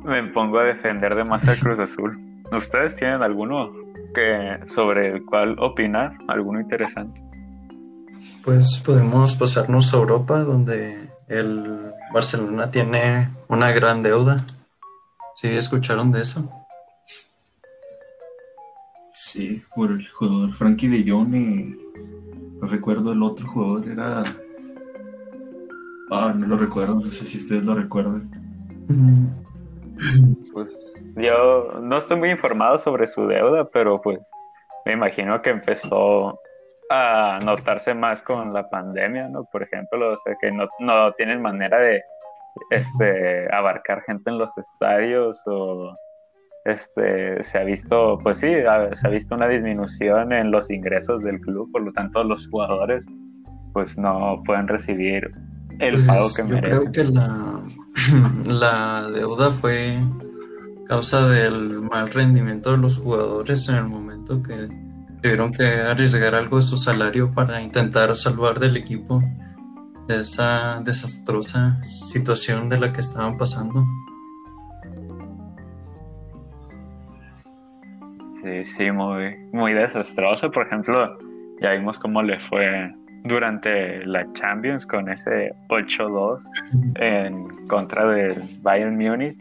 me 0.04 0.22
pongo 0.28 0.60
a 0.60 0.64
defender 0.64 1.14
de 1.14 1.24
más 1.24 1.46
al 1.48 1.58
Cruz 1.58 1.80
Azul. 1.80 2.16
¿Ustedes 2.52 2.94
tienen 2.94 3.22
alguno 3.22 3.72
que 4.16 4.66
sobre 4.68 5.08
el 5.14 5.24
cual 5.26 5.56
opinar? 5.58 6.16
¿Alguno 6.26 6.58
interesante? 6.58 7.22
Pues 8.42 8.82
podemos 8.84 9.36
pasarnos 9.36 9.92
a 9.92 9.98
Europa, 9.98 10.40
donde 10.40 11.10
el 11.28 11.92
Barcelona 12.14 12.70
tiene 12.70 13.28
una 13.48 13.72
gran 13.72 14.02
deuda. 14.02 14.38
¿Sí 15.36 15.48
escucharon 15.48 16.10
de 16.12 16.22
eso? 16.22 16.50
Sí, 19.12 19.62
por 19.74 19.90
el 19.90 20.08
jugador 20.08 20.54
Frankie 20.54 20.88
de 20.88 21.10
Jong 21.10 21.34
y 21.34 21.76
no 22.60 22.68
recuerdo 22.68 23.12
el 23.12 23.22
otro 23.22 23.46
jugador, 23.46 23.86
era... 23.86 24.22
Ah, 26.10 26.32
no 26.34 26.46
lo 26.46 26.56
recuerdo, 26.56 26.94
no 27.04 27.12
sé 27.12 27.26
si 27.26 27.36
ustedes 27.36 27.64
lo 27.64 27.74
recuerdan. 27.74 28.30
Pues 30.52 30.68
yo 31.16 31.78
no 31.80 31.98
estoy 31.98 32.18
muy 32.18 32.30
informado 32.30 32.78
sobre 32.78 33.06
su 33.06 33.26
deuda, 33.26 33.68
pero 33.70 34.00
pues 34.00 34.20
me 34.84 34.92
imagino 34.92 35.40
que 35.42 35.50
empezó 35.50 36.38
a 36.90 37.38
notarse 37.44 37.94
más 37.94 38.22
con 38.22 38.52
la 38.52 38.68
pandemia, 38.68 39.28
¿no? 39.28 39.44
Por 39.50 39.62
ejemplo, 39.62 40.12
o 40.12 40.16
sea, 40.18 40.34
que 40.40 40.52
no, 40.52 40.66
no 40.78 41.12
tienen 41.12 41.42
manera 41.42 41.78
de 41.80 42.02
este, 42.70 43.52
abarcar 43.52 44.02
gente 44.02 44.30
en 44.30 44.38
los 44.38 44.56
estadios 44.58 45.42
o 45.46 45.92
este, 46.64 47.42
se 47.42 47.58
ha 47.58 47.64
visto, 47.64 48.18
pues 48.22 48.38
sí, 48.38 48.48
se 48.92 49.06
ha 49.06 49.10
visto 49.10 49.34
una 49.34 49.48
disminución 49.48 50.32
en 50.32 50.50
los 50.50 50.70
ingresos 50.70 51.22
del 51.22 51.40
club, 51.40 51.70
por 51.72 51.82
lo 51.82 51.92
tanto 51.92 52.22
los 52.24 52.48
jugadores 52.48 53.06
pues 53.72 53.98
no 53.98 54.42
pueden 54.46 54.68
recibir 54.68 55.30
el 55.80 56.04
pago 56.06 56.30
Pues, 56.34 56.36
que 56.36 56.42
yo 56.48 56.48
merecen. 56.48 56.90
creo 56.90 56.90
que 56.92 57.04
la, 57.12 57.60
la 58.46 59.08
deuda 59.10 59.50
fue 59.50 59.98
causa 60.86 61.28
del 61.28 61.82
mal 61.82 62.10
rendimiento 62.10 62.72
de 62.72 62.78
los 62.78 62.98
jugadores 62.98 63.68
en 63.68 63.76
el 63.76 63.84
momento 63.84 64.42
que 64.42 64.68
tuvieron 65.22 65.52
que 65.52 65.64
arriesgar 65.64 66.34
algo 66.34 66.56
de 66.56 66.62
su 66.62 66.76
salario 66.76 67.32
para 67.32 67.60
intentar 67.62 68.14
salvar 68.16 68.60
del 68.60 68.76
equipo 68.76 69.22
de 70.06 70.20
esa 70.20 70.80
desastrosa 70.84 71.82
situación 71.82 72.68
de 72.68 72.78
la 72.78 72.92
que 72.92 73.00
estaban 73.00 73.36
pasando. 73.36 73.84
Sí, 78.42 78.64
sí, 78.64 78.90
muy, 78.92 79.36
muy 79.52 79.72
desastroso. 79.72 80.50
Por 80.52 80.66
ejemplo, 80.66 81.08
ya 81.60 81.72
vimos 81.72 81.98
cómo 81.98 82.22
le 82.22 82.38
fue 82.38 82.94
durante 83.26 84.04
la 84.06 84.26
Champions 84.34 84.86
con 84.86 85.08
ese 85.08 85.54
8-2 85.68 86.42
en 86.96 87.48
contra 87.66 88.06
del 88.06 88.42
Bayern 88.62 88.96
Múnich, 88.96 89.38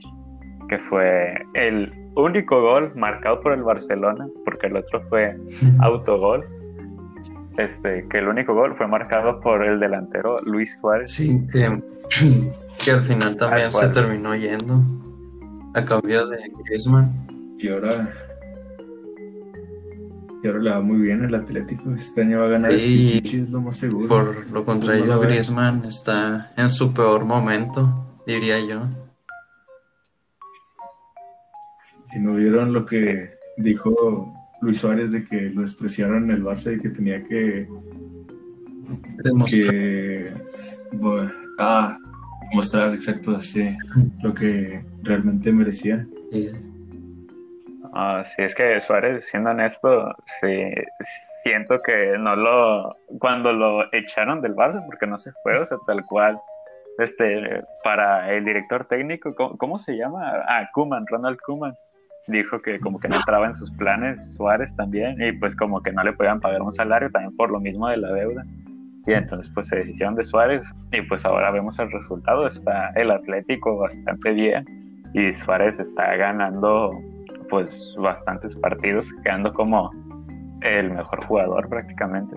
que 0.69 0.77
fue 0.79 1.35
el 1.53 1.91
único 2.15 2.61
gol 2.61 2.91
marcado 2.95 3.41
por 3.41 3.53
el 3.53 3.63
Barcelona, 3.63 4.27
porque 4.43 4.67
el 4.67 4.77
otro 4.77 5.01
fue 5.09 5.35
autogol. 5.79 6.45
Este, 7.57 8.05
que 8.09 8.17
el 8.17 8.27
único 8.27 8.53
gol 8.53 8.75
fue 8.75 8.85
marcado 8.85 9.39
por 9.39 9.63
el 9.63 9.79
delantero 9.79 10.37
Luis 10.45 10.77
Suárez. 10.77 11.11
Sí, 11.11 11.41
que, 11.51 11.81
que 12.83 12.91
al 12.91 13.03
final 13.03 13.37
también 13.37 13.71
se 13.71 13.77
Acuerdo. 13.85 14.01
terminó 14.01 14.35
yendo 14.35 14.81
a 15.73 15.85
cambio 15.85 16.27
de 16.27 16.37
Griezmann. 16.65 17.11
Y 17.57 17.69
ahora... 17.69 18.09
Y 20.45 20.47
ahora 20.47 20.59
le 20.59 20.69
va 20.69 20.79
muy 20.79 20.99
bien 20.99 21.23
el 21.23 21.33
Atlético. 21.33 21.95
Este 21.95 22.21
año 22.21 22.37
va 22.41 22.45
a 22.45 22.49
ganar 22.49 22.71
Sí. 22.71 22.77
el 22.77 23.21
Pichichi, 23.23 23.37
es 23.37 23.49
lo 23.49 23.61
más 23.61 23.77
seguro. 23.77 24.07
Por 24.07 24.51
lo 24.51 24.63
contrario, 24.63 25.07
No. 25.07 25.19
Griezmann 25.19 25.83
está 25.85 26.51
en 26.55 26.69
su 26.69 26.93
peor 26.93 27.25
momento, 27.25 28.05
diría 28.27 28.59
yo. 28.59 28.83
Y 32.15 32.19
no 32.19 32.35
vieron 32.35 32.73
lo 32.73 32.85
que 32.85 33.31
dijo 33.57 34.31
Luis 34.61 34.77
Suárez 34.77 35.13
de 35.13 35.25
que 35.25 35.49
lo 35.49 35.63
despreciaron 35.63 36.25
en 36.25 36.29
el 36.37 36.43
Barça 36.43 36.75
y 36.75 36.79
que 36.79 36.89
tenía 36.89 37.23
que, 37.23 37.67
Demostrar- 39.23 39.71
que 39.71 40.31
bueno, 40.91 41.31
ah, 41.57 41.97
mostrar 42.53 42.93
exacto 42.93 43.35
así 43.35 43.75
lo 44.21 44.31
que 44.35 44.85
realmente 45.01 45.51
merecía. 45.51 46.05
y- 46.31 46.49
Ah, 47.97 48.23
sí, 48.25 48.43
es 48.43 48.53
que 48.53 48.77
Suárez, 48.81 49.25
siendo 49.25 49.51
honesto, 49.51 50.13
sí, 50.41 50.69
siento 51.43 51.79
que 51.79 52.17
no 52.19 52.35
lo. 52.35 52.93
Cuando 53.19 53.53
lo 53.53 53.85
echaron 53.93 54.41
del 54.41 54.53
Barça, 54.53 54.85
porque 54.85 55.07
no 55.07 55.17
se 55.17 55.31
fue, 55.41 55.57
o 55.57 55.65
sea, 55.65 55.77
tal 55.87 56.05
cual. 56.05 56.37
Este, 56.97 57.63
para 57.85 58.33
el 58.33 58.43
director 58.43 58.85
técnico, 58.85 59.33
¿cómo, 59.35 59.57
cómo 59.57 59.77
se 59.77 59.95
llama? 59.95 60.43
Ah, 60.47 60.69
Kuman, 60.73 61.05
Ronald 61.07 61.37
Kuman. 61.45 61.73
Dijo 62.27 62.61
que 62.61 62.81
como 62.81 62.99
que 62.99 63.07
no 63.07 63.15
entraba 63.15 63.45
en 63.45 63.53
sus 63.53 63.71
planes 63.71 64.33
Suárez 64.35 64.75
también, 64.75 65.21
y 65.21 65.31
pues 65.31 65.55
como 65.55 65.81
que 65.81 65.93
no 65.93 66.03
le 66.03 66.11
podían 66.11 66.41
pagar 66.41 66.61
un 66.61 66.73
salario 66.73 67.09
también 67.11 67.35
por 67.37 67.49
lo 67.49 67.61
mismo 67.61 67.87
de 67.87 67.97
la 67.97 68.11
deuda. 68.11 68.43
Y 69.07 69.13
entonces 69.13 69.49
pues 69.53 69.69
se 69.69 69.77
deshicieron 69.77 70.15
de 70.15 70.25
Suárez, 70.25 70.67
y 70.91 71.01
pues 71.03 71.23
ahora 71.23 71.49
vemos 71.49 71.79
el 71.79 71.89
resultado, 71.89 72.45
está 72.45 72.89
el 72.95 73.11
Atlético 73.11 73.77
bastante 73.77 74.33
bien, 74.33 74.65
y 75.13 75.31
Suárez 75.31 75.79
está 75.79 76.15
ganando 76.17 76.91
pues 77.55 77.95
bastantes 77.97 78.53
partidos, 78.57 79.07
quedando 79.23 79.53
como 79.53 79.89
el 80.61 80.91
mejor 80.91 81.25
jugador 81.25 81.69
prácticamente. 81.69 82.35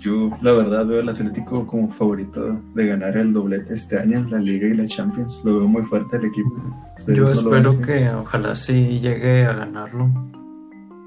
Yo, 0.00 0.30
la 0.42 0.52
verdad, 0.52 0.84
veo 0.84 1.00
al 1.00 1.10
Atlético 1.10 1.64
como 1.64 1.88
favorito 1.92 2.60
de 2.74 2.86
ganar 2.86 3.16
el 3.16 3.32
doblete 3.32 3.72
este 3.72 4.00
año, 4.00 4.26
la 4.28 4.38
Liga 4.38 4.66
y 4.66 4.74
la 4.74 4.88
Champions. 4.88 5.40
Lo 5.44 5.58
veo 5.58 5.68
muy 5.68 5.82
fuerte 5.82 6.16
el 6.16 6.24
equipo. 6.24 6.50
¿Ustedes 6.98 7.18
Yo 7.18 7.24
no 7.24 7.30
espero 7.30 7.80
que 7.80 8.10
ojalá 8.10 8.56
sí 8.56 8.98
llegue 8.98 9.46
a 9.46 9.52
ganarlo, 9.52 10.10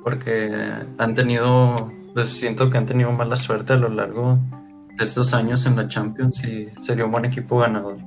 porque 0.01 0.50
han 0.98 1.13
tenido, 1.13 1.91
pues, 2.13 2.29
siento 2.29 2.69
que 2.69 2.77
han 2.77 2.86
tenido 2.86 3.12
mala 3.12 3.36
suerte 3.36 3.74
a 3.74 3.77
lo 3.77 3.89
largo 3.89 4.39
de 4.98 5.03
estos 5.03 5.33
años 5.33 5.65
en 5.65 5.75
la 5.75 5.89
Champions 5.89 6.45
y 6.45 6.69
sería 6.79 7.03
un 7.03 7.12
buen 7.12 7.25
equipo 7.25 7.57
ganador. 7.57 7.98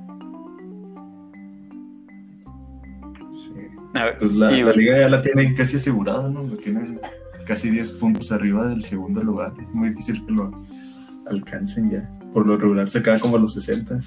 Pues 4.19 4.33
la, 4.35 4.51
y- 4.51 4.63
la 4.63 4.71
Liga 4.71 4.97
ya 4.97 5.09
la 5.09 5.21
tienen 5.21 5.55
casi 5.55 5.77
asegurada, 5.77 6.29
¿no? 6.29 6.43
Lo 6.43 6.57
tienen 6.57 6.99
casi 7.45 7.69
10 7.69 7.91
puntos 7.93 8.31
arriba 8.31 8.67
del 8.67 8.83
segundo 8.83 9.21
lugar. 9.23 9.53
Es 9.61 9.73
muy 9.73 9.89
difícil 9.89 10.25
que 10.25 10.31
lo 10.33 10.51
alcancen 11.29 11.89
ya. 11.91 12.09
Por 12.33 12.45
lo 12.45 12.57
regular 12.57 12.87
se 12.89 13.01
queda 13.01 13.19
como 13.19 13.37
a 13.37 13.39
los 13.39 13.53
60. 13.53 13.99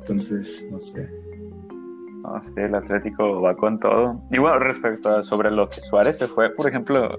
Entonces, 0.00 0.66
no 0.70 0.78
sé. 0.78 1.08
no, 2.22 2.40
sí, 2.42 2.52
el 2.56 2.74
Atlético 2.74 3.40
va 3.40 3.56
con 3.56 3.78
todo. 3.80 4.20
Y 4.30 4.38
bueno, 4.38 4.58
respecto 4.60 5.10
a 5.10 5.22
sobre 5.22 5.50
lo 5.50 5.68
que 5.68 5.80
Suárez 5.80 6.18
se 6.18 6.28
fue, 6.28 6.50
por 6.54 6.68
ejemplo, 6.68 7.18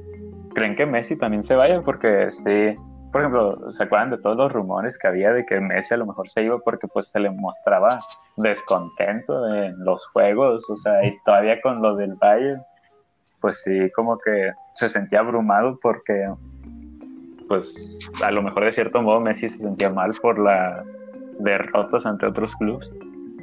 ¿creen 0.56 0.76
que 0.76 0.86
Messi 0.86 1.18
también 1.18 1.44
se 1.44 1.56
vaya? 1.56 1.82
Porque 1.82 2.28
sí, 2.32 2.76
por 3.18 3.24
ejemplo, 3.24 3.74
¿se 3.74 3.84
acuerdan 3.84 4.12
de 4.12 4.20
todos 4.20 4.38
los 4.38 4.52
rumores 4.52 4.96
que 4.96 5.08
había 5.08 5.34
de 5.34 5.44
que 5.44 5.60
Messi 5.60 5.96
a 5.96 5.98
lo 5.98 6.06
mejor 6.06 6.30
se 6.30 6.44
iba 6.44 6.60
porque 6.60 6.88
pues 6.88 7.08
se 7.08 7.20
le 7.20 7.32
mostraba 7.32 8.00
descontento 8.36 9.52
en 9.56 9.84
los 9.84 10.06
juegos? 10.10 10.70
O 10.70 10.78
sea, 10.78 11.04
y 11.04 11.18
todavía 11.26 11.60
con 11.60 11.82
lo 11.82 11.96
del 11.96 12.14
Bayern, 12.14 12.62
pues 13.42 13.64
sí, 13.64 13.90
como 13.96 14.20
que 14.20 14.52
se 14.76 14.88
sentía 14.88 15.22
abrumado 15.22 15.80
porque 15.82 16.32
pues 17.48 18.12
a 18.24 18.30
lo 18.30 18.44
mejor 18.44 18.66
de 18.66 18.72
cierto 18.72 19.02
modo 19.02 19.20
Messi 19.20 19.50
se 19.50 19.64
sentía 19.64 19.90
mal 19.90 20.12
por 20.22 20.38
las 20.38 20.86
derrotas 21.40 22.06
ante 22.06 22.28
otros 22.28 22.56
clubes. 22.58 22.92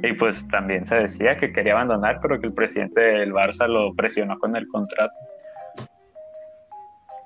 Y 0.03 0.13
pues 0.13 0.47
también 0.47 0.85
se 0.85 0.95
decía 0.95 1.35
que 1.37 1.51
quería 1.51 1.73
abandonar, 1.73 2.19
pero 2.21 2.39
que 2.39 2.47
el 2.47 2.53
presidente 2.53 3.01
del 3.01 3.33
Barça 3.33 3.67
lo 3.67 3.93
presionó 3.93 4.39
con 4.39 4.55
el 4.55 4.69
contrato. 4.69 5.15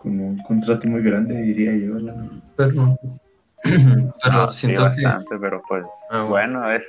Con 0.01 0.19
un 0.19 0.37
contrato 0.43 0.87
muy 0.87 1.03
grande, 1.03 1.41
diría 1.41 1.75
yo. 1.75 1.99
la. 1.99 2.15
Pero, 2.55 2.97
pero 3.63 4.33
No, 4.33 4.51
sí, 4.51 4.67
siento 4.67 4.81
que, 4.91 5.03
bastante, 5.03 5.37
pero 5.39 5.61
pues 5.67 5.85
Ah, 6.09 6.23
bueno, 6.23 6.71
es 6.71 6.87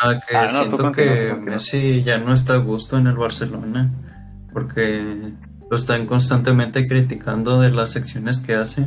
ah, 0.00 0.20
que 0.28 0.36
Ah, 0.36 0.42
no, 0.42 0.48
tú 0.48 0.54
siento 0.54 0.76
continúa, 0.78 0.92
que 0.92 1.28
continúa. 1.28 1.54
Messi 1.54 2.02
ya 2.02 2.18
no 2.18 2.32
está 2.32 2.54
a 2.54 2.58
gusto 2.58 2.98
en 2.98 3.06
el 3.06 3.16
Barcelona 3.16 3.90
porque 4.52 5.32
lo 5.70 5.76
están 5.76 6.06
constantemente 6.06 6.86
criticando 6.86 7.60
de 7.60 7.70
las 7.70 7.96
acciones 7.96 8.40
que 8.40 8.54
hace, 8.54 8.86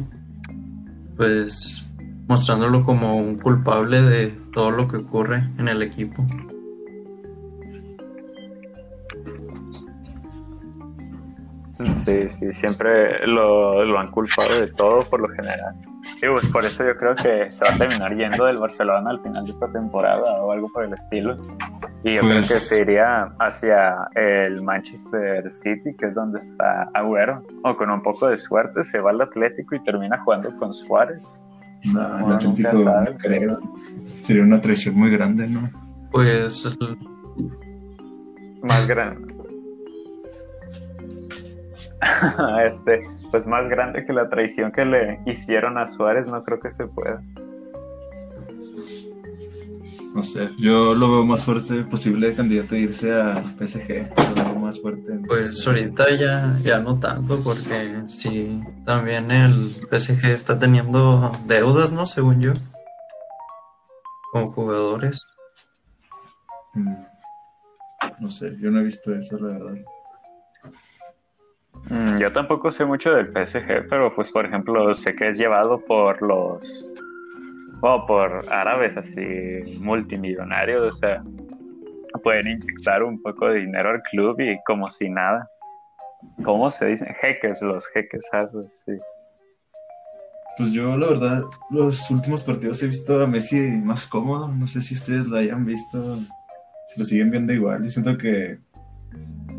pues 1.17 1.83
mostrándolo 2.27 2.83
como 2.83 3.17
un 3.17 3.37
culpable 3.37 4.01
de 4.01 4.27
todo 4.53 4.71
lo 4.71 4.87
que 4.87 4.97
ocurre 4.97 5.49
en 5.57 5.67
el 5.67 5.81
equipo. 5.81 6.27
Sí, 12.05 12.29
sí, 12.29 12.53
siempre 12.53 13.27
lo, 13.27 13.83
lo 13.83 13.99
han 13.99 14.09
culpado 14.11 14.59
de 14.61 14.67
todo 14.67 15.03
por 15.09 15.19
lo 15.19 15.27
general. 15.29 15.75
Y 16.21 16.27
pues 16.27 16.45
por 16.47 16.63
eso 16.63 16.85
yo 16.85 16.95
creo 16.95 17.15
que 17.15 17.51
se 17.51 17.65
va 17.65 17.73
a 17.73 17.77
terminar 17.77 18.15
yendo 18.15 18.45
del 18.45 18.57
Barcelona 18.59 19.09
al 19.09 19.19
final 19.19 19.45
de 19.45 19.51
esta 19.51 19.67
temporada 19.71 20.21
o 20.41 20.51
algo 20.53 20.69
por 20.71 20.85
el 20.85 20.93
estilo. 20.93 21.35
Y 22.03 22.15
yo 22.15 22.21
creo 22.21 22.33
Pues- 22.35 22.47
que 22.47 22.59
se 22.59 22.81
iría 22.81 23.23
hacia 23.39 24.07
el 24.15 24.61
Manchester 24.61 25.51
City, 25.51 25.93
que 25.97 26.05
es 26.07 26.13
donde 26.13 26.39
está 26.39 26.83
Agüero. 26.93 27.43
O 27.63 27.75
con 27.75 27.89
un 27.89 28.01
poco 28.01 28.27
de 28.27 28.37
suerte 28.37 28.83
se 28.83 28.99
va 28.99 29.09
al 29.11 29.19
Atlético 29.21 29.75
y 29.75 29.83
termina 29.83 30.17
jugando 30.23 30.55
con 30.57 30.73
Suárez. 30.73 31.21
No, 31.93 32.07
Bueno, 32.19 32.27
el 32.27 32.33
Atlético 32.47 32.83
sabe. 32.83 33.11
no 33.11 33.17
creo. 33.17 33.59
Sería 34.23 34.43
una 34.43 34.61
traición 34.61 34.95
muy 34.95 35.09
grande, 35.11 35.47
¿no? 35.47 35.69
Pues 36.11 36.77
Más 38.63 38.87
grande. 38.87 39.24
este, 42.65 43.09
pues 43.31 43.47
más 43.47 43.67
grande 43.67 44.05
que 44.05 44.13
la 44.13 44.29
traición 44.29 44.71
que 44.71 44.85
le 44.85 45.19
hicieron 45.25 45.77
a 45.77 45.87
Suárez, 45.87 46.25
no 46.27 46.43
creo 46.43 46.59
que 46.59 46.71
se 46.71 46.87
pueda. 46.87 47.21
No 50.13 50.23
sé, 50.23 50.49
yo 50.57 50.93
lo 50.93 51.11
veo 51.11 51.25
más 51.25 51.43
fuerte 51.43 51.83
posible 51.83 52.33
candidato 52.33 52.75
a 52.75 52.77
irse 52.77 53.13
a 53.13 53.43
PSG. 53.59 54.13
Lo 54.37 54.45
veo 54.45 54.55
más 54.55 54.79
fuerte. 54.79 55.19
Pues 55.27 55.67
ahorita 55.67 56.09
ya, 56.15 56.57
ya 56.63 56.79
no 56.79 56.97
tanto, 56.97 57.41
porque 57.43 58.03
sí, 58.07 58.63
también 58.85 59.29
el 59.29 59.71
PSG 59.91 60.25
está 60.27 60.57
teniendo 60.57 61.33
deudas, 61.47 61.91
¿no? 61.91 62.05
Según 62.05 62.39
yo, 62.39 62.53
con 64.31 64.51
jugadores. 64.51 65.27
Mm. 66.75 66.93
No 68.19 68.27
sé, 68.31 68.55
yo 68.61 68.71
no 68.71 68.79
he 68.79 68.83
visto 68.83 69.13
eso, 69.13 69.37
la 69.37 69.57
verdad. 69.57 69.75
Mm, 71.89 72.17
Yo 72.17 72.31
tampoco 72.31 72.71
sé 72.71 72.83
mucho 72.85 73.13
del 73.13 73.27
PSG, 73.27 73.87
pero 73.89 74.13
pues 74.15 74.31
por 74.31 74.45
ejemplo 74.45 74.93
sé 74.93 75.15
que 75.15 75.29
es 75.29 75.37
llevado 75.37 75.79
por 75.79 76.21
los 76.21 76.91
o 77.81 78.05
por 78.07 78.51
árabes 78.51 78.97
así 78.97 79.77
multimillonarios, 79.79 80.81
o 80.81 80.91
sea, 80.91 81.23
pueden 82.23 82.47
inyectar 82.47 83.03
un 83.03 83.21
poco 83.21 83.47
de 83.47 83.59
dinero 83.59 83.89
al 83.89 84.01
club 84.03 84.39
y 84.39 84.57
como 84.65 84.89
si 84.89 85.09
nada. 85.09 85.49
¿Cómo 86.43 86.71
se 86.71 86.85
dicen? 86.85 87.13
Jeques, 87.21 87.61
los 87.61 87.87
jeques 87.89 88.25
árabes, 88.31 88.81
sí. 88.85 88.93
Pues 90.57 90.71
yo, 90.71 90.97
la 90.97 91.07
verdad, 91.07 91.43
los 91.69 92.09
últimos 92.09 92.41
partidos 92.41 92.81
he 92.81 92.87
visto 92.87 93.21
a 93.21 93.27
Messi 93.27 93.59
más 93.59 94.07
cómodo. 94.07 94.47
No 94.47 94.65
sé 94.65 94.81
si 94.81 94.95
ustedes 94.95 95.27
lo 95.27 95.37
hayan 95.37 95.65
visto, 95.65 96.17
si 96.87 96.99
lo 96.99 97.03
siguen 97.05 97.29
viendo 97.29 97.51
igual. 97.51 97.83
Yo 97.83 97.89
siento 97.89 98.17
que, 98.17 98.57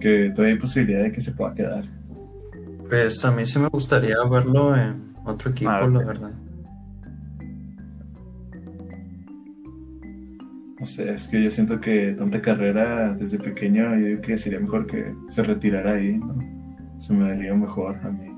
que 0.00 0.30
todavía 0.30 0.54
hay 0.54 0.60
posibilidad 0.60 1.02
de 1.02 1.12
que 1.12 1.20
se 1.20 1.32
pueda 1.32 1.54
quedar. 1.54 1.84
Pues 2.88 3.24
a 3.24 3.30
mí 3.30 3.46
sí 3.46 3.58
me 3.58 3.68
gustaría 3.68 4.16
verlo 4.30 4.76
en 4.76 5.14
otro 5.24 5.50
equipo, 5.50 5.70
Ah, 5.70 5.86
la 5.86 6.04
verdad. 6.04 6.30
No 10.78 10.86
sé, 10.86 11.12
es 11.12 11.26
que 11.26 11.42
yo 11.42 11.50
siento 11.50 11.80
que 11.80 12.14
tanta 12.18 12.40
carrera 12.40 13.14
desde 13.14 13.38
pequeño, 13.38 13.96
yo 13.96 14.06
digo 14.06 14.22
que 14.22 14.38
sería 14.38 14.60
mejor 14.60 14.86
que 14.86 15.14
se 15.28 15.42
retirara 15.42 15.92
ahí, 15.92 16.18
¿no? 16.18 16.36
Se 16.98 17.12
me 17.12 17.28
daría 17.28 17.54
mejor 17.54 17.96
a 18.04 18.10
mí. 18.10 18.36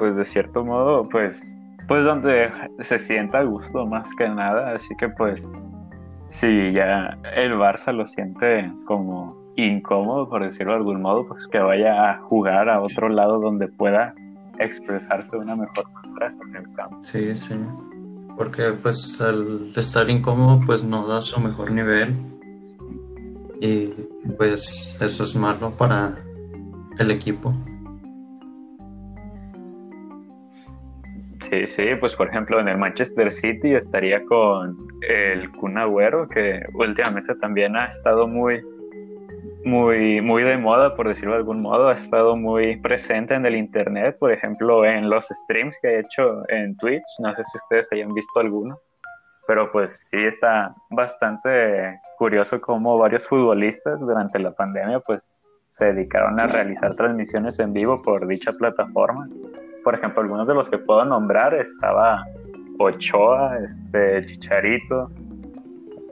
pues 0.00 0.16
de 0.16 0.24
cierto 0.24 0.64
modo, 0.64 1.06
pues, 1.10 1.42
pues 1.86 2.04
donde 2.06 2.50
se 2.78 2.98
sienta 2.98 3.40
a 3.40 3.42
gusto 3.42 3.84
más 3.86 4.08
que 4.14 4.26
nada, 4.30 4.74
así 4.74 4.96
que 4.96 5.10
pues, 5.10 5.46
si 6.30 6.72
ya 6.72 7.18
el 7.36 7.52
Barça 7.52 7.92
lo 7.92 8.06
siente 8.06 8.72
como 8.86 9.36
incómodo, 9.56 10.28
por 10.28 10.42
decirlo 10.42 10.72
de 10.72 10.78
algún 10.78 11.02
modo, 11.02 11.26
pues 11.26 11.46
que 11.48 11.58
vaya 11.58 12.10
a 12.10 12.18
jugar 12.22 12.68
a 12.68 12.80
otro 12.80 13.08
lado 13.08 13.40
donde 13.40 13.68
pueda 13.68 14.14
expresarse 14.58 15.36
de 15.36 15.42
una 15.42 15.56
mejor 15.56 15.90
manera 15.92 16.34
en 16.48 16.56
el 16.56 16.74
campo. 16.74 16.98
Sí, 17.02 17.36
sí. 17.36 17.54
Porque 18.36 18.62
pues 18.82 19.20
al 19.20 19.72
estar 19.76 20.08
incómodo 20.08 20.60
pues 20.64 20.84
no 20.84 21.06
da 21.06 21.22
su 21.22 21.40
mejor 21.40 21.70
nivel. 21.70 22.14
Y 23.60 23.92
pues 24.38 24.98
eso 25.00 25.24
es 25.24 25.36
malo 25.36 25.70
para 25.76 26.14
el 26.98 27.10
equipo. 27.10 27.54
Sí, 31.50 31.66
sí, 31.66 31.82
pues 31.98 32.14
por 32.14 32.28
ejemplo 32.28 32.60
en 32.60 32.68
el 32.68 32.78
Manchester 32.78 33.32
City 33.32 33.74
estaría 33.74 34.24
con 34.24 34.76
el 35.08 35.50
Kun 35.50 35.76
Agüero, 35.78 36.28
que 36.28 36.62
últimamente 36.74 37.34
también 37.34 37.76
ha 37.76 37.86
estado 37.86 38.28
muy, 38.28 38.62
muy, 39.64 40.20
muy 40.20 40.42
de 40.42 40.56
moda, 40.56 40.96
por 40.96 41.08
decirlo 41.08 41.32
de 41.32 41.38
algún 41.38 41.60
modo, 41.60 41.88
ha 41.88 41.94
estado 41.94 42.36
muy 42.36 42.76
presente 42.76 43.34
en 43.34 43.44
el 43.44 43.56
internet, 43.56 44.16
por 44.18 44.32
ejemplo 44.32 44.84
en 44.84 45.10
los 45.10 45.26
streams 45.28 45.76
que 45.80 45.88
ha 45.88 46.00
hecho 46.00 46.48
en 46.48 46.76
Twitch, 46.76 47.04
no 47.18 47.34
sé 47.34 47.44
si 47.44 47.56
ustedes 47.58 47.88
hayan 47.92 48.14
visto 48.14 48.40
alguno, 48.40 48.78
pero 49.46 49.70
pues 49.70 50.08
sí 50.08 50.16
está 50.16 50.74
bastante 50.90 52.00
curioso 52.18 52.60
cómo 52.60 52.98
varios 52.98 53.26
futbolistas 53.26 54.00
durante 54.00 54.38
la 54.38 54.52
pandemia 54.52 55.00
pues 55.00 55.30
se 55.70 55.92
dedicaron 55.92 56.40
a 56.40 56.46
realizar 56.46 56.94
transmisiones 56.94 57.58
en 57.58 57.72
vivo 57.72 58.02
por 58.02 58.26
dicha 58.26 58.52
plataforma. 58.52 59.28
Por 59.84 59.94
ejemplo, 59.94 60.22
algunos 60.22 60.48
de 60.48 60.54
los 60.54 60.68
que 60.68 60.78
puedo 60.78 61.04
nombrar 61.04 61.54
estaba 61.54 62.24
Ochoa, 62.78 63.58
este, 63.58 64.26
Chicharito, 64.26 65.10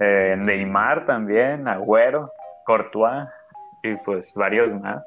eh, 0.00 0.36
Neymar 0.38 1.06
también, 1.06 1.66
Agüero, 1.66 2.30
Courtois 2.64 3.26
y 3.82 3.94
pues 4.04 4.32
varios 4.34 4.72
más. 4.80 5.02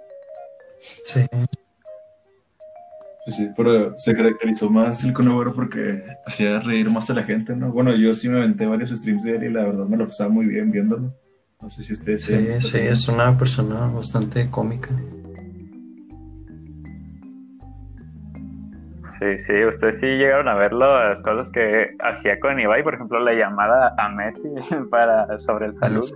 Sí. 1.03 1.25
Pues 3.23 3.35
sí, 3.35 3.49
pero 3.55 3.97
se 3.99 4.15
caracterizó 4.15 4.69
más 4.69 5.03
el 5.03 5.13
Conagüero 5.13 5.53
porque 5.53 6.03
hacía 6.25 6.59
reír 6.59 6.89
más 6.89 7.09
a 7.11 7.13
la 7.13 7.23
gente, 7.23 7.55
¿no? 7.55 7.71
Bueno, 7.71 7.95
yo 7.95 8.13
sí 8.15 8.27
me 8.27 8.37
aventé 8.39 8.65
varios 8.65 8.89
streams 8.89 9.23
de 9.23 9.35
él 9.35 9.43
y 9.43 9.49
la 9.49 9.63
verdad 9.63 9.85
me 9.85 9.95
lo 9.97 10.07
pasaba 10.07 10.29
muy 10.31 10.47
bien 10.47 10.71
viéndolo. 10.71 11.13
No 11.61 11.69
sé 11.69 11.83
si 11.83 11.93
ustedes 11.93 12.25
Sí, 12.25 12.33
sí, 12.59 12.71
también. 12.71 12.93
es 12.93 13.07
una 13.07 13.37
persona 13.37 13.85
bastante 13.93 14.49
cómica. 14.49 14.89
Sí, 19.19 19.37
sí, 19.37 19.65
ustedes 19.65 19.99
sí 19.99 20.07
llegaron 20.07 20.47
a 20.47 20.55
ver 20.55 20.73
las 20.73 21.21
cosas 21.21 21.51
que 21.51 21.95
hacía 21.99 22.39
con 22.39 22.59
Ibai, 22.59 22.81
por 22.81 22.95
ejemplo, 22.95 23.19
la 23.19 23.33
llamada 23.33 23.93
a 23.99 24.09
Messi 24.09 24.49
para 24.89 25.37
sobre 25.37 25.67
el 25.67 25.75
salud. 25.75 26.09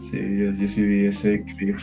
Sí, 0.00 0.38
yo, 0.38 0.66
sí 0.66 0.82
vi 0.82 1.06
ese 1.06 1.44
clip. 1.44 1.76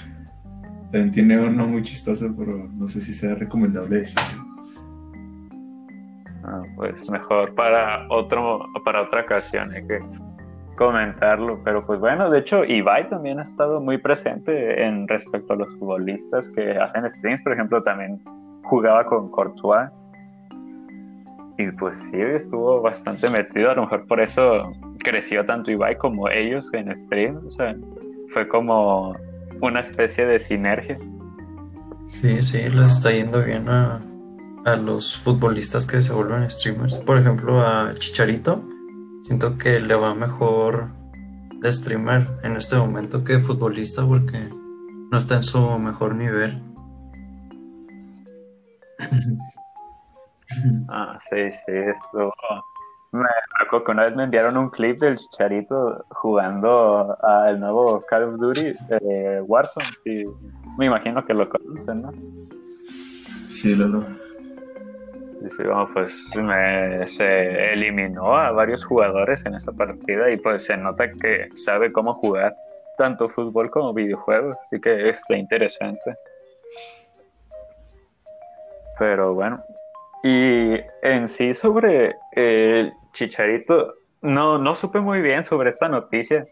También 0.91 1.11
tiene 1.11 1.39
uno 1.39 1.67
muy 1.67 1.83
chistoso, 1.83 2.33
pero 2.35 2.67
no 2.73 2.87
sé 2.87 2.99
si 2.99 3.13
sea 3.13 3.35
recomendable 3.35 3.99
decir. 3.99 4.19
Ah, 6.43 6.63
pues 6.75 7.07
mejor 7.11 7.53
para 7.53 8.07
otro 8.09 8.65
para 8.83 9.03
otra 9.03 9.21
ocasión 9.21 9.71
hay 9.71 9.85
que 9.85 9.99
comentarlo. 10.77 11.61
Pero 11.63 11.85
pues 11.85 11.99
bueno 11.99 12.29
de 12.31 12.39
hecho 12.39 12.63
Ibai 12.63 13.07
también 13.07 13.39
ha 13.39 13.43
estado 13.43 13.79
muy 13.79 13.99
presente 13.99 14.83
en 14.83 15.07
respecto 15.07 15.53
a 15.53 15.57
los 15.57 15.71
futbolistas 15.77 16.49
que 16.49 16.71
hacen 16.71 17.09
streams. 17.11 17.43
Por 17.43 17.53
ejemplo 17.53 17.83
también 17.83 18.19
jugaba 18.63 19.05
con 19.05 19.29
Courtois. 19.29 19.91
Y 21.59 21.71
pues 21.71 21.99
sí 21.99 22.19
estuvo 22.19 22.81
bastante 22.81 23.29
metido. 23.29 23.69
A 23.69 23.75
lo 23.75 23.83
mejor 23.83 24.07
por 24.07 24.21
eso 24.21 24.71
creció 25.03 25.45
tanto 25.45 25.69
Ibai 25.69 25.97
como 25.97 26.29
ellos 26.29 26.73
en 26.73 26.95
streams. 26.95 27.43
O 27.43 27.51
sea 27.51 27.75
fue 28.37 28.47
como 28.47 29.15
una 29.61 29.79
especie 29.79 30.27
de 30.27 30.39
sinergia 30.39 30.99
Sí, 32.11 32.43
sí, 32.43 32.69
les 32.69 32.91
está 32.91 33.11
yendo 33.11 33.43
bien 33.43 33.67
a, 33.67 33.99
a 34.63 34.75
los 34.75 35.17
futbolistas 35.17 35.87
que 35.87 36.01
se 36.01 36.13
vuelven 36.13 36.49
streamers. 36.49 36.95
Por 36.97 37.17
ejemplo, 37.17 37.59
a 37.59 37.93
Chicharito, 37.95 38.63
siento 39.23 39.57
que 39.57 39.79
le 39.79 39.95
va 39.95 40.13
mejor 40.13 40.89
de 41.61 41.73
streamer 41.73 42.27
en 42.43 42.55
este 42.55 42.77
momento 42.77 43.23
que 43.23 43.39
futbolista 43.39 44.05
porque 44.05 44.39
no 45.11 45.17
está 45.17 45.37
en 45.37 45.43
su 45.43 45.59
mejor 45.79 46.15
nivel. 46.15 46.61
Ah, 50.87 51.19
sí, 51.29 51.51
sí, 51.51 51.73
estuvo, 51.73 52.33
Me 53.11 53.25
acuerdo 53.65 53.85
que 53.85 53.91
una 53.91 54.05
vez 54.05 54.15
me 54.15 54.23
enviaron 54.25 54.57
un 54.57 54.69
clip 54.69 54.99
del 54.99 55.17
Chicharito 55.17 56.05
jugando 56.09 57.17
al 57.23 57.59
nuevo 57.59 58.01
Call 58.07 58.23
of 58.23 58.39
Duty 58.39 58.73
eh, 59.01 59.41
Warzone 59.45 59.87
y 60.05 60.23
me 60.77 60.85
imagino 60.87 61.25
que 61.25 61.33
lo 61.33 61.47
conocen, 61.49 62.01
¿no? 62.01 62.11
Sí, 63.49 63.75
Lalo. 63.75 64.05
Dice, 65.41 65.63
bueno, 65.63 65.89
pues 65.93 66.31
me- 66.35 67.07
se 67.07 67.73
eliminó 67.73 68.35
a 68.35 68.51
varios 68.51 68.83
jugadores 68.83 69.45
en 69.45 69.55
esa 69.55 69.71
partida 69.71 70.29
y 70.29 70.37
pues 70.37 70.65
se 70.65 70.75
nota 70.75 71.09
que 71.11 71.47
sabe 71.55 71.91
cómo 71.91 72.13
jugar 72.13 72.53
tanto 72.97 73.29
fútbol 73.29 73.69
como 73.69 73.93
videojuegos, 73.93 74.57
así 74.63 74.81
que 74.81 75.09
está 75.09 75.37
interesante. 75.37 76.15
Pero 78.99 79.33
bueno, 79.35 79.63
y 80.23 80.75
en 81.03 81.27
sí 81.27 81.53
sobre 81.53 82.15
el 82.33 82.91
Chicharito, 83.13 83.93
no, 84.21 84.57
no 84.57 84.75
supe 84.75 84.99
muy 84.99 85.21
bien 85.21 85.43
sobre 85.43 85.69
esta 85.69 85.87
noticia, 85.87 86.45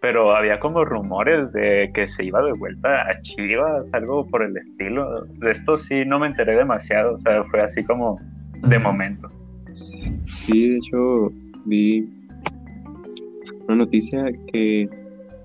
pero 0.00 0.34
había 0.34 0.58
como 0.58 0.84
rumores 0.84 1.52
de 1.52 1.90
que 1.94 2.06
se 2.06 2.24
iba 2.24 2.42
de 2.42 2.52
vuelta 2.52 3.02
a 3.08 3.20
Chivas, 3.22 3.92
algo 3.92 4.26
por 4.26 4.42
el 4.42 4.56
estilo. 4.56 5.24
De 5.24 5.50
esto 5.50 5.76
sí 5.76 6.04
no 6.04 6.18
me 6.18 6.28
enteré 6.28 6.56
demasiado, 6.56 7.14
o 7.14 7.18
sea, 7.18 7.44
fue 7.44 7.60
así 7.60 7.84
como 7.84 8.18
de 8.62 8.78
momento. 8.78 9.28
Sí, 9.72 10.70
de 10.70 10.76
hecho, 10.76 11.30
vi 11.66 12.08
una 13.66 13.76
noticia 13.76 14.24
que 14.52 14.88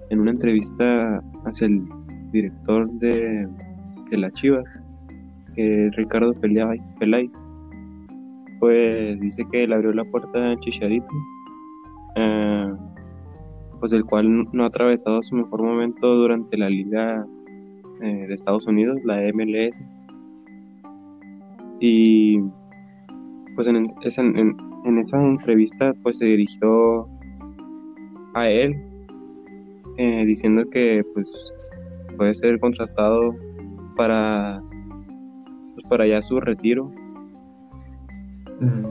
en 0.09 0.19
una 0.19 0.31
entrevista 0.31 1.21
hacia 1.45 1.67
el 1.67 1.83
director 2.31 2.89
de, 2.93 3.47
de 4.09 4.17
las 4.17 4.33
Chivas, 4.33 4.65
que 5.53 5.87
es 5.87 5.95
Ricardo 5.95 6.33
Peláez, 6.33 7.41
pues 8.59 9.19
dice 9.19 9.43
que 9.51 9.67
le 9.67 9.75
abrió 9.75 9.91
la 9.93 10.05
puerta 10.05 10.51
a 10.51 10.59
Chicharito, 10.59 11.07
eh, 12.15 12.73
pues 13.79 13.91
el 13.93 14.05
cual 14.05 14.47
no 14.51 14.63
ha 14.63 14.67
atravesado 14.67 15.21
su 15.23 15.35
mejor 15.35 15.61
momento 15.63 16.15
durante 16.15 16.57
la 16.57 16.69
liga 16.69 17.25
eh, 18.01 18.25
de 18.27 18.33
Estados 18.33 18.65
Unidos, 18.67 18.97
la 19.03 19.17
MLS. 19.33 19.77
Y 21.79 22.39
pues 23.55 23.67
en, 23.67 23.87
esa- 24.01 24.21
en- 24.21 24.55
en 24.85 24.97
esa 24.97 25.21
entrevista 25.23 25.93
pues 26.03 26.17
se 26.17 26.25
dirigió 26.25 27.07
a 28.33 28.49
él 28.49 28.75
eh, 29.97 30.25
diciendo 30.25 30.63
que 30.69 31.03
pues 31.13 31.53
puede 32.17 32.33
ser 32.33 32.59
contratado 32.59 33.33
para 33.95 34.61
pues, 35.73 35.87
para 35.89 36.07
ya 36.07 36.21
su 36.21 36.39
retiro 36.39 36.91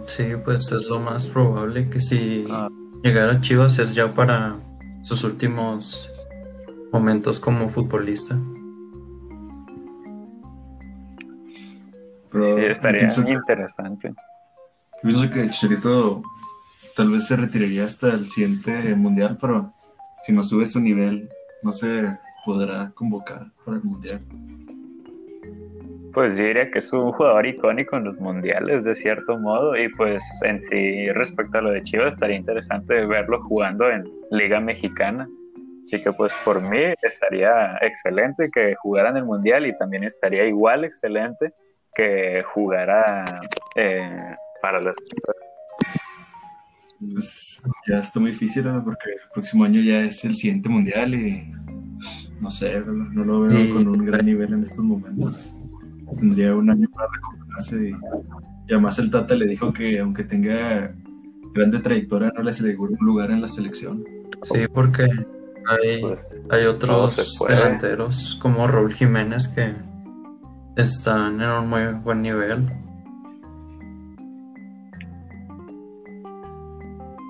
Sí, 0.07 0.25
pues 0.45 0.71
es 0.73 0.85
lo 0.85 1.01
más 1.01 1.27
probable 1.27 1.89
que 1.89 2.01
si 2.01 2.47
Ah. 2.51 2.69
llegara 3.03 3.33
a 3.33 3.41
Chivas 3.41 3.79
es 3.79 3.95
ya 3.95 4.13
para 4.13 4.57
sus 5.03 5.25
últimos 5.25 6.11
momentos 6.93 7.41
como 7.41 7.69
futbolista. 7.71 8.37
Pero 12.31 12.57
Sí, 12.57 12.65
estaría 12.67 13.09
interesante. 13.33 14.11
yo 14.11 15.01
pienso 15.03 15.31
que 15.31 15.51
Chicharito 15.51 16.23
tal 16.97 17.11
vez 17.11 17.27
se 17.27 17.37
retiraría 17.37 17.85
hasta 17.85 18.09
el 18.09 18.29
siguiente 18.29 18.95
mundial, 18.95 19.39
pero 19.41 19.73
si 20.25 20.33
no 20.33 20.43
sube 20.43 20.67
su 20.67 20.81
nivel, 20.81 21.29
no 21.63 21.73
se 21.73 22.19
podrá 22.45 22.91
convocar 22.95 23.51
para 23.65 23.77
el 23.79 23.85
mundial. 23.85 24.21
Pues 26.15 26.39
yo 26.39 26.45
diría 26.45 26.71
que 26.71 26.79
es 26.79 26.93
un 26.93 27.11
jugador 27.11 27.45
icónico 27.45 27.97
en 27.97 28.05
los 28.05 28.17
mundiales, 28.21 28.85
de 28.85 28.95
cierto 28.95 29.37
modo, 29.37 29.77
y 29.77 29.89
pues 29.89 30.23
en 30.43 30.63
sí, 30.63 31.11
respecto 31.11 31.59
a 31.59 31.61
lo 31.61 31.73
de 31.73 31.83
Chivas, 31.83 32.15
estaría 32.15 32.37
interesante 32.37 33.05
verlo 33.05 33.43
jugando 33.43 33.91
en 33.91 34.05
Liga 34.31 34.61
Mexicana. 34.61 35.29
Así 35.83 36.01
que 36.03 36.13
pues 36.13 36.33
por 36.45 36.63
mí 36.63 36.79
estaría 37.03 37.77
excelente 37.83 38.49
que 38.53 38.77
jugara 38.77 39.11
en 39.11 39.19
el 39.19 39.25
mundial 39.25 39.67
y 39.67 39.77
también 39.77 40.05
estaría 40.05 40.47
igual 40.47 40.85
excelente 40.85 41.53
que 41.95 42.45
jugara 42.55 43.25
eh, 43.75 44.37
para 44.63 44.81
las. 44.81 44.95
Pues 47.01 47.63
ya 47.89 47.97
está 47.97 48.21
muy 48.21 48.31
difícil 48.31 48.65
¿no? 48.65 48.85
porque 48.85 49.11
el 49.11 49.31
próximo 49.33 49.65
año 49.65 49.81
ya 49.81 50.01
es 50.03 50.25
el 50.25 50.37
siguiente 50.37 50.69
mundial 50.69 51.13
y 51.13 51.53
no 52.41 52.51
sé, 52.51 52.81
no, 52.81 52.93
no 52.93 53.25
lo 53.25 53.41
veo 53.41 53.75
con 53.75 53.89
un 53.89 54.07
gran 54.07 54.25
nivel 54.25 54.55
en 54.55 54.63
estos 54.63 54.85
momentos. 54.85 55.55
Tendría 56.19 56.55
un 56.55 56.71
año 56.71 56.89
para 56.95 57.09
recuperarse 57.13 57.89
y, 57.89 57.91
y 57.91 58.73
además 58.73 58.99
el 58.99 59.11
Tata 59.11 59.35
le 59.35 59.47
dijo 59.47 59.73
que 59.73 59.99
aunque 60.01 60.25
tenga 60.25 60.95
grande 61.55 61.79
trayectoria 61.81 62.33
no 62.37 62.43
le 62.43 62.51
asegura 62.51 62.93
un 62.99 63.07
lugar 63.07 63.31
en 63.31 63.41
la 63.43 63.49
selección. 63.49 64.05
Sí, 64.43 64.61
porque 64.73 65.05
hay, 65.05 66.01
Pues, 66.01 66.43
hay 66.51 66.65
otros 66.67 67.39
delanteros 67.49 68.39
como 68.43 68.67
Raúl 68.67 68.93
Jiménez 68.93 69.49
que 69.49 69.73
están 70.77 71.41
en 71.41 71.49
un 71.51 71.69
muy 71.69 71.83
buen 72.03 72.23
nivel. 72.23 72.67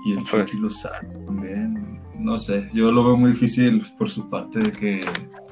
Y 0.06 0.12
el 0.12 0.18
Pues- 0.18 0.30
Chucky 0.30 0.58
Lozano 0.58 1.08
también. 1.26 2.00
No 2.18 2.38
sé, 2.38 2.70
yo 2.72 2.90
lo 2.92 3.04
veo 3.04 3.16
muy 3.16 3.30
difícil 3.32 3.84
por 3.98 4.08
su 4.08 4.28
parte 4.28 4.58
de 4.60 4.72
que 4.72 5.00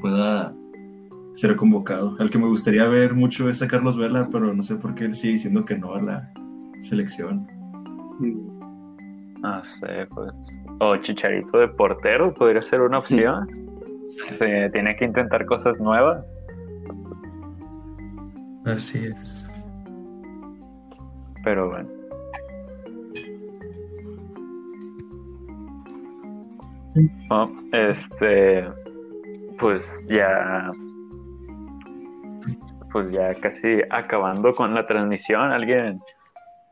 pueda 0.00 0.54
ser 1.34 1.56
convocado. 1.56 2.16
Al 2.18 2.30
que 2.30 2.38
me 2.38 2.46
gustaría 2.46 2.86
ver 2.86 3.14
mucho 3.14 3.48
es 3.48 3.62
a 3.62 3.68
Carlos 3.68 3.96
Vela, 3.96 4.28
pero 4.30 4.52
no 4.54 4.62
sé 4.62 4.76
por 4.76 4.94
qué 4.94 5.04
él 5.04 5.14
sigue 5.14 5.34
diciendo 5.34 5.64
que 5.64 5.76
no 5.76 5.94
a 5.94 6.02
la 6.02 6.32
selección. 6.80 7.46
no 9.40 9.64
sé, 9.64 10.06
pues. 10.14 10.32
O 10.80 10.96
Chicharito 10.96 11.58
de 11.58 11.68
portero 11.68 12.34
podría 12.34 12.60
ser 12.60 12.80
una 12.80 12.98
opción. 12.98 13.48
Se 14.38 14.70
tiene 14.70 14.94
que 14.96 15.06
intentar 15.06 15.46
cosas 15.46 15.80
nuevas. 15.80 16.24
Así 18.64 19.06
es. 19.06 19.48
Pero 21.44 21.68
bueno. 21.68 21.88
Bueno, 26.94 27.48
este, 27.72 28.68
pues 29.58 30.06
ya, 30.10 30.70
pues 32.92 33.10
ya 33.10 33.34
casi 33.34 33.80
acabando 33.90 34.52
con 34.52 34.74
la 34.74 34.86
transmisión. 34.86 35.50
¿Alguien 35.50 36.00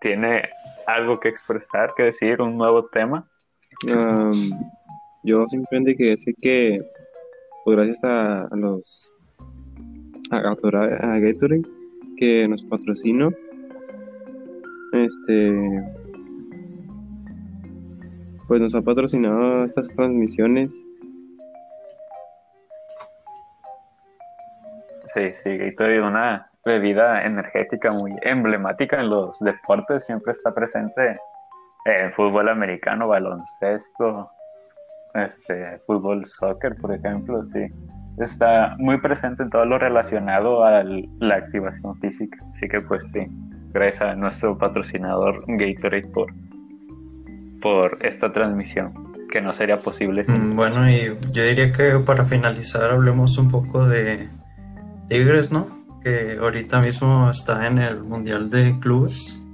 tiene 0.00 0.42
algo 0.86 1.18
que 1.18 1.28
expresar, 1.28 1.94
que 1.96 2.04
decir, 2.04 2.40
un 2.40 2.56
nuevo 2.56 2.86
tema? 2.86 3.26
Um, 3.86 4.50
yo 5.22 5.46
simplemente 5.46 5.96
quería 5.96 6.12
decir 6.12 6.34
que 6.40 6.80
pues, 7.64 7.76
gracias 7.76 8.04
a, 8.04 8.48
los 8.52 9.12
a, 10.30 10.38
a 10.38 11.20
que 12.16 12.48
nos 12.48 12.62
patrocinó 12.64 13.30
este 14.92 15.82
pues 18.48 18.60
nos 18.60 18.74
ha 18.74 18.82
patrocinado 18.82 19.64
estas 19.64 19.94
transmisiones 19.94 20.86
Sí, 25.14 25.32
sí, 25.32 25.56
Gatorade, 25.56 26.02
una 26.02 26.50
bebida 26.64 27.24
energética 27.24 27.90
muy 27.90 28.12
emblemática 28.22 29.00
en 29.00 29.10
los 29.10 29.38
deportes, 29.40 30.04
siempre 30.04 30.32
está 30.32 30.54
presente 30.54 31.18
en 31.84 32.12
fútbol 32.12 32.48
americano, 32.48 33.08
baloncesto, 33.08 34.30
este, 35.14 35.78
fútbol, 35.86 36.26
soccer, 36.26 36.76
por 36.76 36.94
ejemplo, 36.94 37.42
sí. 37.44 37.66
Está 38.18 38.76
muy 38.78 39.00
presente 39.00 39.42
en 39.42 39.50
todo 39.50 39.64
lo 39.64 39.78
relacionado 39.78 40.64
a 40.64 40.82
la 40.84 41.34
activación 41.36 41.98
física. 42.00 42.38
Así 42.50 42.68
que 42.68 42.80
pues 42.82 43.02
sí, 43.14 43.26
gracias 43.72 44.02
a 44.02 44.14
nuestro 44.14 44.58
patrocinador 44.58 45.42
Gatorade 45.46 46.06
por, 46.08 46.30
por 47.62 47.96
esta 48.04 48.30
transmisión, 48.30 48.92
que 49.30 49.40
no 49.40 49.54
sería 49.54 49.78
posible 49.78 50.24
sin... 50.24 50.50
Mm, 50.50 50.56
Bueno, 50.56 50.90
y 50.90 51.16
yo 51.32 51.44
diría 51.44 51.72
que 51.72 51.98
para 52.04 52.24
finalizar 52.24 52.90
hablemos 52.90 53.38
un 53.38 53.50
poco 53.50 53.86
de 53.86 54.28
Tigres, 55.10 55.50
¿no? 55.50 55.66
Que 56.04 56.38
ahorita 56.40 56.80
mismo 56.80 57.28
está 57.28 57.66
en 57.66 57.78
el 57.78 58.00
Mundial 58.04 58.48
de 58.48 58.78
Clubes. 58.78 59.44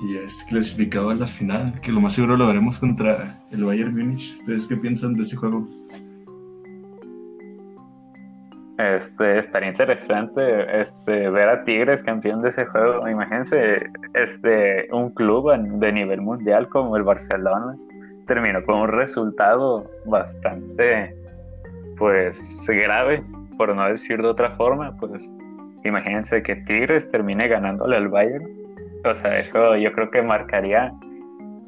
Y 0.00 0.16
es 0.16 0.46
clasificado 0.48 1.10
a 1.10 1.16
la 1.16 1.26
final, 1.26 1.80
que 1.80 1.90
lo 1.90 2.00
más 2.00 2.12
seguro 2.12 2.36
lo 2.36 2.46
haremos 2.46 2.78
contra 2.78 3.40
el 3.50 3.64
Bayern 3.64 3.96
Múnich. 3.96 4.32
¿Ustedes 4.38 4.68
qué 4.68 4.76
piensan 4.76 5.14
de 5.14 5.22
ese 5.22 5.34
juego? 5.34 5.66
Este, 8.78 9.38
estaría 9.38 9.70
interesante 9.70 10.80
este, 10.80 11.28
ver 11.30 11.48
a 11.48 11.64
Tigres 11.64 12.04
campeón 12.04 12.42
de 12.42 12.50
ese 12.50 12.64
juego. 12.66 13.08
Imagínense 13.08 13.90
este, 14.14 14.86
un 14.92 15.10
club 15.10 15.50
de 15.80 15.92
nivel 15.92 16.20
mundial 16.20 16.68
como 16.68 16.96
el 16.96 17.02
Barcelona 17.02 17.76
terminó 18.28 18.62
con 18.64 18.82
un 18.82 18.88
resultado 18.88 19.90
bastante 20.06 21.17
pues 21.98 22.66
grave, 22.68 23.22
por 23.56 23.74
no 23.74 23.88
decir 23.88 24.22
de 24.22 24.28
otra 24.28 24.50
forma. 24.56 24.96
Pues 24.98 25.32
imagínense 25.84 26.42
que 26.42 26.56
Tigres 26.56 27.10
termine 27.10 27.48
ganándole 27.48 27.96
al 27.96 28.08
Bayern. 28.08 28.46
O 29.04 29.14
sea, 29.14 29.36
eso 29.36 29.76
yo 29.76 29.92
creo 29.92 30.10
que 30.10 30.22
marcaría, 30.22 30.92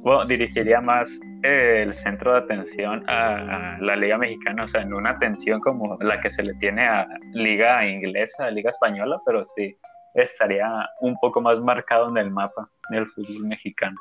bueno, 0.03 0.25
dirigiría 0.27 0.81
más 0.81 1.21
el 1.43 1.93
centro 1.93 2.33
de 2.33 2.39
atención 2.39 3.05
a, 3.09 3.79
la 3.81 3.97
Liga 3.97 4.19
Mexicana, 4.19 4.65
o 4.65 4.69
sea, 4.69 4.83
en 4.83 4.93
una 4.93 5.11
atención 5.11 5.61
como 5.61 5.97
la 6.01 6.21
que 6.21 6.31
se 6.31 6.43
le 6.43 6.55
tiene 6.55 6.87
a 6.87 7.07
Liga 7.33 7.87
Inglesa, 7.87 8.51
Liga 8.51 8.71
Española, 8.71 9.21
pero 9.25 9.45
sí 9.45 9.77
estaría 10.15 10.69
un 11.01 11.17
poco 11.21 11.41
más 11.41 11.61
marcado 11.61 12.09
en 12.11 12.19
el 12.19 12.31
mapa 12.31 12.69
del 12.91 13.07
fútbol 13.07 13.47
mexicano. 13.47 13.97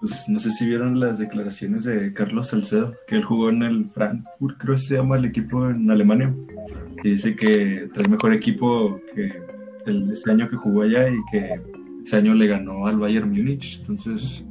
Pues 0.00 0.28
no 0.28 0.38
sé 0.38 0.50
si 0.50 0.66
vieron 0.66 0.98
las 0.98 1.18
declaraciones 1.18 1.84
de 1.84 2.14
Carlos 2.14 2.48
Salcedo, 2.48 2.94
que 3.06 3.16
él 3.16 3.24
jugó 3.24 3.50
en 3.50 3.62
el 3.62 3.90
Frankfurt, 3.90 4.56
creo 4.58 4.74
que 4.74 4.80
se 4.80 4.96
llama 4.96 5.18
el 5.18 5.26
equipo 5.26 5.68
en 5.68 5.90
Alemania, 5.90 6.34
y 7.04 7.10
dice 7.10 7.36
que 7.36 7.84
es 7.84 7.90
el 7.94 8.10
mejor 8.10 8.32
equipo 8.32 8.98
que 9.14 9.42
el, 9.84 10.10
ese 10.10 10.30
año 10.30 10.48
que 10.48 10.56
jugó 10.56 10.82
allá 10.82 11.08
y 11.08 11.18
que 11.30 11.60
ese 12.02 12.16
año 12.16 12.34
le 12.34 12.46
ganó 12.46 12.86
al 12.86 12.98
Bayern 12.98 13.28
Múnich, 13.28 13.80
entonces 13.80 14.46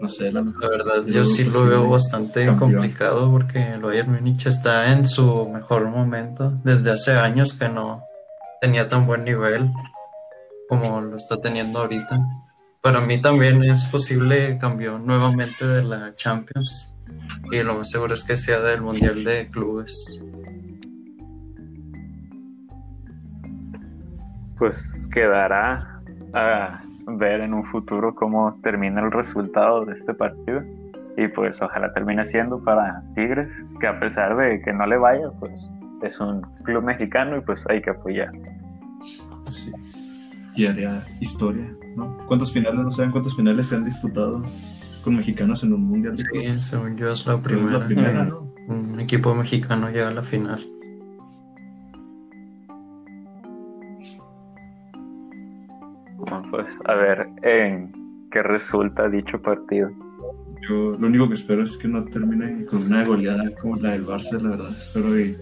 no 0.00 0.08
sé, 0.08 0.30
la, 0.30 0.42
verdad, 0.42 1.06
yo 1.06 1.24
sí 1.24 1.44
lo 1.44 1.64
veo 1.64 1.88
bastante 1.88 2.46
complicado 2.56 3.30
porque 3.30 3.72
el 3.74 3.80
Bayern 3.80 4.12
Múnich 4.12 4.46
está 4.46 4.92
en 4.92 5.06
su 5.06 5.48
mejor 5.48 5.88
momento. 5.88 6.52
Desde 6.64 6.90
hace 6.90 7.12
años 7.12 7.54
que 7.54 7.68
no 7.68 8.02
tenía 8.60 8.88
tan 8.88 9.06
buen 9.06 9.24
nivel 9.24 9.70
como 10.68 11.00
lo 11.00 11.16
está 11.16 11.40
teniendo 11.40 11.80
ahorita 11.80 12.20
para 12.82 13.00
mí 13.00 13.20
también 13.20 13.62
es 13.62 13.86
posible 13.88 14.56
cambio 14.58 14.98
nuevamente 14.98 15.66
de 15.66 15.82
la 15.84 16.14
Champions 16.16 16.96
y 17.50 17.62
lo 17.62 17.74
más 17.74 17.90
seguro 17.90 18.14
es 18.14 18.24
que 18.24 18.36
sea 18.36 18.60
del 18.60 18.80
Mundial 18.80 19.22
de 19.24 19.48
Clubes. 19.50 20.24
Pues 24.58 25.08
quedará 25.12 26.00
a 26.32 26.80
ver 27.06 27.40
en 27.40 27.54
un 27.54 27.64
futuro 27.64 28.14
cómo 28.14 28.58
termina 28.62 29.02
el 29.02 29.10
resultado 29.10 29.84
de 29.84 29.94
este 29.94 30.14
partido 30.14 30.62
y 31.16 31.28
pues 31.28 31.60
ojalá 31.60 31.92
termine 31.92 32.24
siendo 32.24 32.62
para 32.62 33.02
Tigres, 33.14 33.52
que 33.78 33.86
a 33.86 33.98
pesar 33.98 34.36
de 34.36 34.62
que 34.62 34.72
no 34.72 34.86
le 34.86 34.96
vaya, 34.96 35.30
pues 35.38 35.70
es 36.02 36.18
un 36.20 36.40
club 36.62 36.84
mexicano 36.84 37.36
y 37.36 37.40
pues 37.42 37.62
hay 37.68 37.82
que 37.82 37.90
apoyar. 37.90 38.30
Sí. 39.50 39.72
Y 40.54 40.66
haría 40.66 41.04
historia 41.20 41.66
¿Cuántos 42.26 42.52
finales, 42.52 42.80
no 42.80 42.90
saben 42.90 43.10
cuántos 43.10 43.34
finales 43.34 43.66
se 43.68 43.76
han 43.76 43.84
disputado 43.84 44.42
con 45.02 45.16
mexicanos 45.16 45.62
en 45.62 45.72
un 45.72 45.84
mundial? 45.84 46.16
sí, 46.16 46.60
según 46.60 46.96
yo 46.96 47.10
es 47.10 47.26
la 47.26 47.40
primera. 47.40 48.28
Un 48.68 49.00
equipo 49.00 49.34
mexicano 49.34 49.90
llega 49.90 50.08
a 50.08 50.12
la 50.12 50.22
final. 50.22 50.60
pues 56.50 56.66
a 56.84 56.94
ver 56.94 57.28
en 57.42 57.92
qué 58.30 58.42
resulta 58.42 59.08
dicho 59.08 59.40
partido. 59.40 59.90
Yo 60.68 60.96
lo 60.98 61.06
único 61.06 61.28
que 61.28 61.34
espero 61.34 61.62
es 61.62 61.76
que 61.78 61.88
no 61.88 62.04
termine 62.04 62.64
con 62.66 62.84
una 62.84 63.04
goleada 63.04 63.50
como 63.60 63.76
la 63.76 63.92
del 63.92 64.06
Barça, 64.06 64.40
la 64.40 64.50
verdad. 64.50 64.70
Espero 64.70 65.12
que 65.12 65.36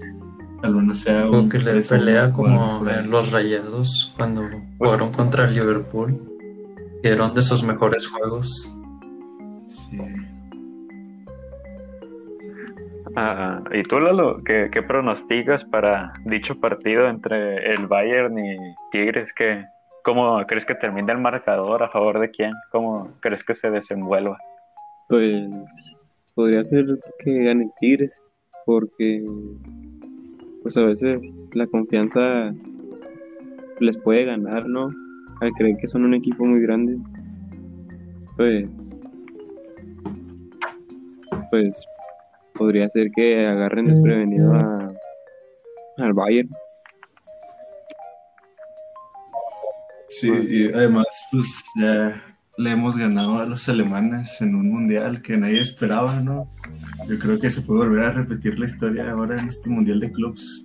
al 0.63 0.75
menos 0.75 1.01
sea 1.01 1.29
un. 1.29 1.49
que 1.49 1.59
le 1.59 1.83
pelea 1.83 2.33
como 2.33 2.85
los 3.09 3.33
rayados 3.33 4.15
cuando 4.17 4.49
jugaron 4.79 5.11
contra 5.11 5.49
el 5.49 5.55
Liverpool 5.55 6.38
eran 7.03 7.35
de 7.35 7.43
sus 7.43 7.63
mejores 7.63 8.07
juegos. 8.07 8.75
Sí. 9.67 9.99
Ah, 13.17 13.63
¿Y 13.73 13.83
tú, 13.85 13.99
Lalo, 13.99 14.43
qué, 14.45 14.69
qué, 14.71 14.83
pronosticas 14.83 15.65
para 15.65 16.13
dicho 16.25 16.61
partido 16.61 17.09
entre 17.09 17.75
el 17.75 17.87
Bayern 17.87 18.39
y 18.39 18.57
Tigres? 18.93 19.33
¿Qué, 19.33 19.65
¿Cómo 20.05 20.45
crees 20.47 20.65
que 20.65 20.75
termine 20.75 21.13
el 21.13 21.19
marcador? 21.19 21.83
¿A 21.83 21.91
favor 21.91 22.21
de 22.21 22.31
quién? 22.31 22.53
¿Cómo 22.71 23.11
crees 23.21 23.43
que 23.43 23.55
se 23.55 23.71
desenvuelva? 23.71 24.39
Pues 25.09 25.49
podría 26.35 26.63
ser 26.63 26.87
que 27.19 27.45
gane 27.45 27.71
Tigres, 27.81 28.21
porque 28.65 29.25
pues 30.63 30.77
a 30.77 30.85
veces 30.85 31.19
la 31.53 31.67
confianza 31.67 32.53
les 33.81 33.99
puede 33.99 34.27
ganar, 34.27 34.67
¿no? 34.67 34.91
Al 35.40 35.53
creer 35.53 35.77
que 35.77 35.88
son 35.88 36.05
un 36.05 36.14
equipo 36.14 36.44
muy 36.44 36.61
grande, 36.61 36.98
pues, 38.37 39.03
pues 41.51 41.87
podría 42.55 42.88
ser 42.88 43.11
que 43.14 43.46
agarren 43.46 43.87
desprevenido 43.87 44.53
a, 44.55 44.92
al 45.98 46.12
Bayern. 46.12 46.48
Sí, 50.09 50.31
y 50.31 50.72
además, 50.72 51.07
pues 51.31 51.64
ya 51.77 52.22
le 52.57 52.72
hemos 52.72 52.98
ganado 52.98 53.38
a 53.38 53.46
los 53.46 53.68
alemanes 53.68 54.40
en 54.40 54.57
un 54.57 54.68
mundial 54.68 55.22
que 55.22 55.37
nadie 55.37 55.61
esperaba, 55.61 56.20
¿no? 56.20 56.48
Yo 57.09 57.18
creo 57.18 57.38
que 57.38 57.51
se 57.51 57.62
puede 57.62 57.87
volver 57.87 58.05
a 58.05 58.12
repetir 58.12 58.59
la 58.59 58.66
historia 58.66 59.12
ahora 59.12 59.37
en 59.37 59.48
este 59.48 59.70
mundial 59.70 60.01
de 60.01 60.11
clubs. 60.11 60.64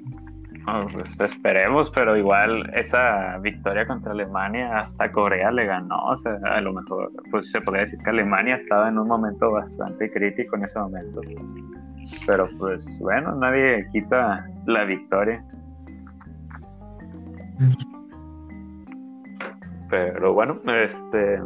Pues 0.65 1.19
esperemos, 1.19 1.91
pero 1.91 2.15
igual 2.15 2.69
esa 2.73 3.37
victoria 3.39 3.85
contra 3.85 4.11
Alemania 4.11 4.79
hasta 4.79 5.11
Corea 5.11 5.51
le 5.51 5.65
ganó. 5.65 6.05
O 6.05 6.17
sea, 6.17 6.39
a 6.43 6.61
lo 6.61 6.73
mejor 6.73 7.11
pues 7.31 7.51
se 7.51 7.59
podría 7.59 7.83
decir 7.83 7.99
que 7.99 8.09
Alemania 8.09 8.55
estaba 8.55 8.87
en 8.87 8.97
un 8.97 9.07
momento 9.07 9.51
bastante 9.51 10.09
crítico 10.11 10.55
en 10.55 10.63
ese 10.63 10.79
momento. 10.79 11.19
Pero 12.25 12.47
pues 12.57 12.87
bueno, 13.01 13.35
nadie 13.35 13.85
quita 13.91 14.45
la 14.65 14.85
victoria. 14.85 15.43
Pero 19.89 20.33
bueno, 20.33 20.61
este 20.65 21.41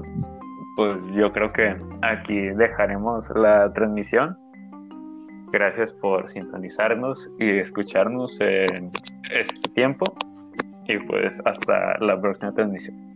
pues 0.76 1.00
yo 1.16 1.34
creo 1.34 1.52
que 1.54 1.76
aquí 2.04 2.50
dejaremos 2.50 3.32
la 3.36 3.74
transmisión. 3.74 4.38
Gracias 5.52 5.94
por 5.94 6.28
sintonizarnos 6.28 7.30
y 7.40 7.60
escucharnos 7.60 8.38
en 8.42 8.92
este 9.32 9.70
tiempo. 9.72 10.06
Y 10.88 10.98
pues 11.00 11.42
hasta 11.46 11.98
la 12.00 12.20
próxima 12.20 12.54
transmisión. 12.54 13.07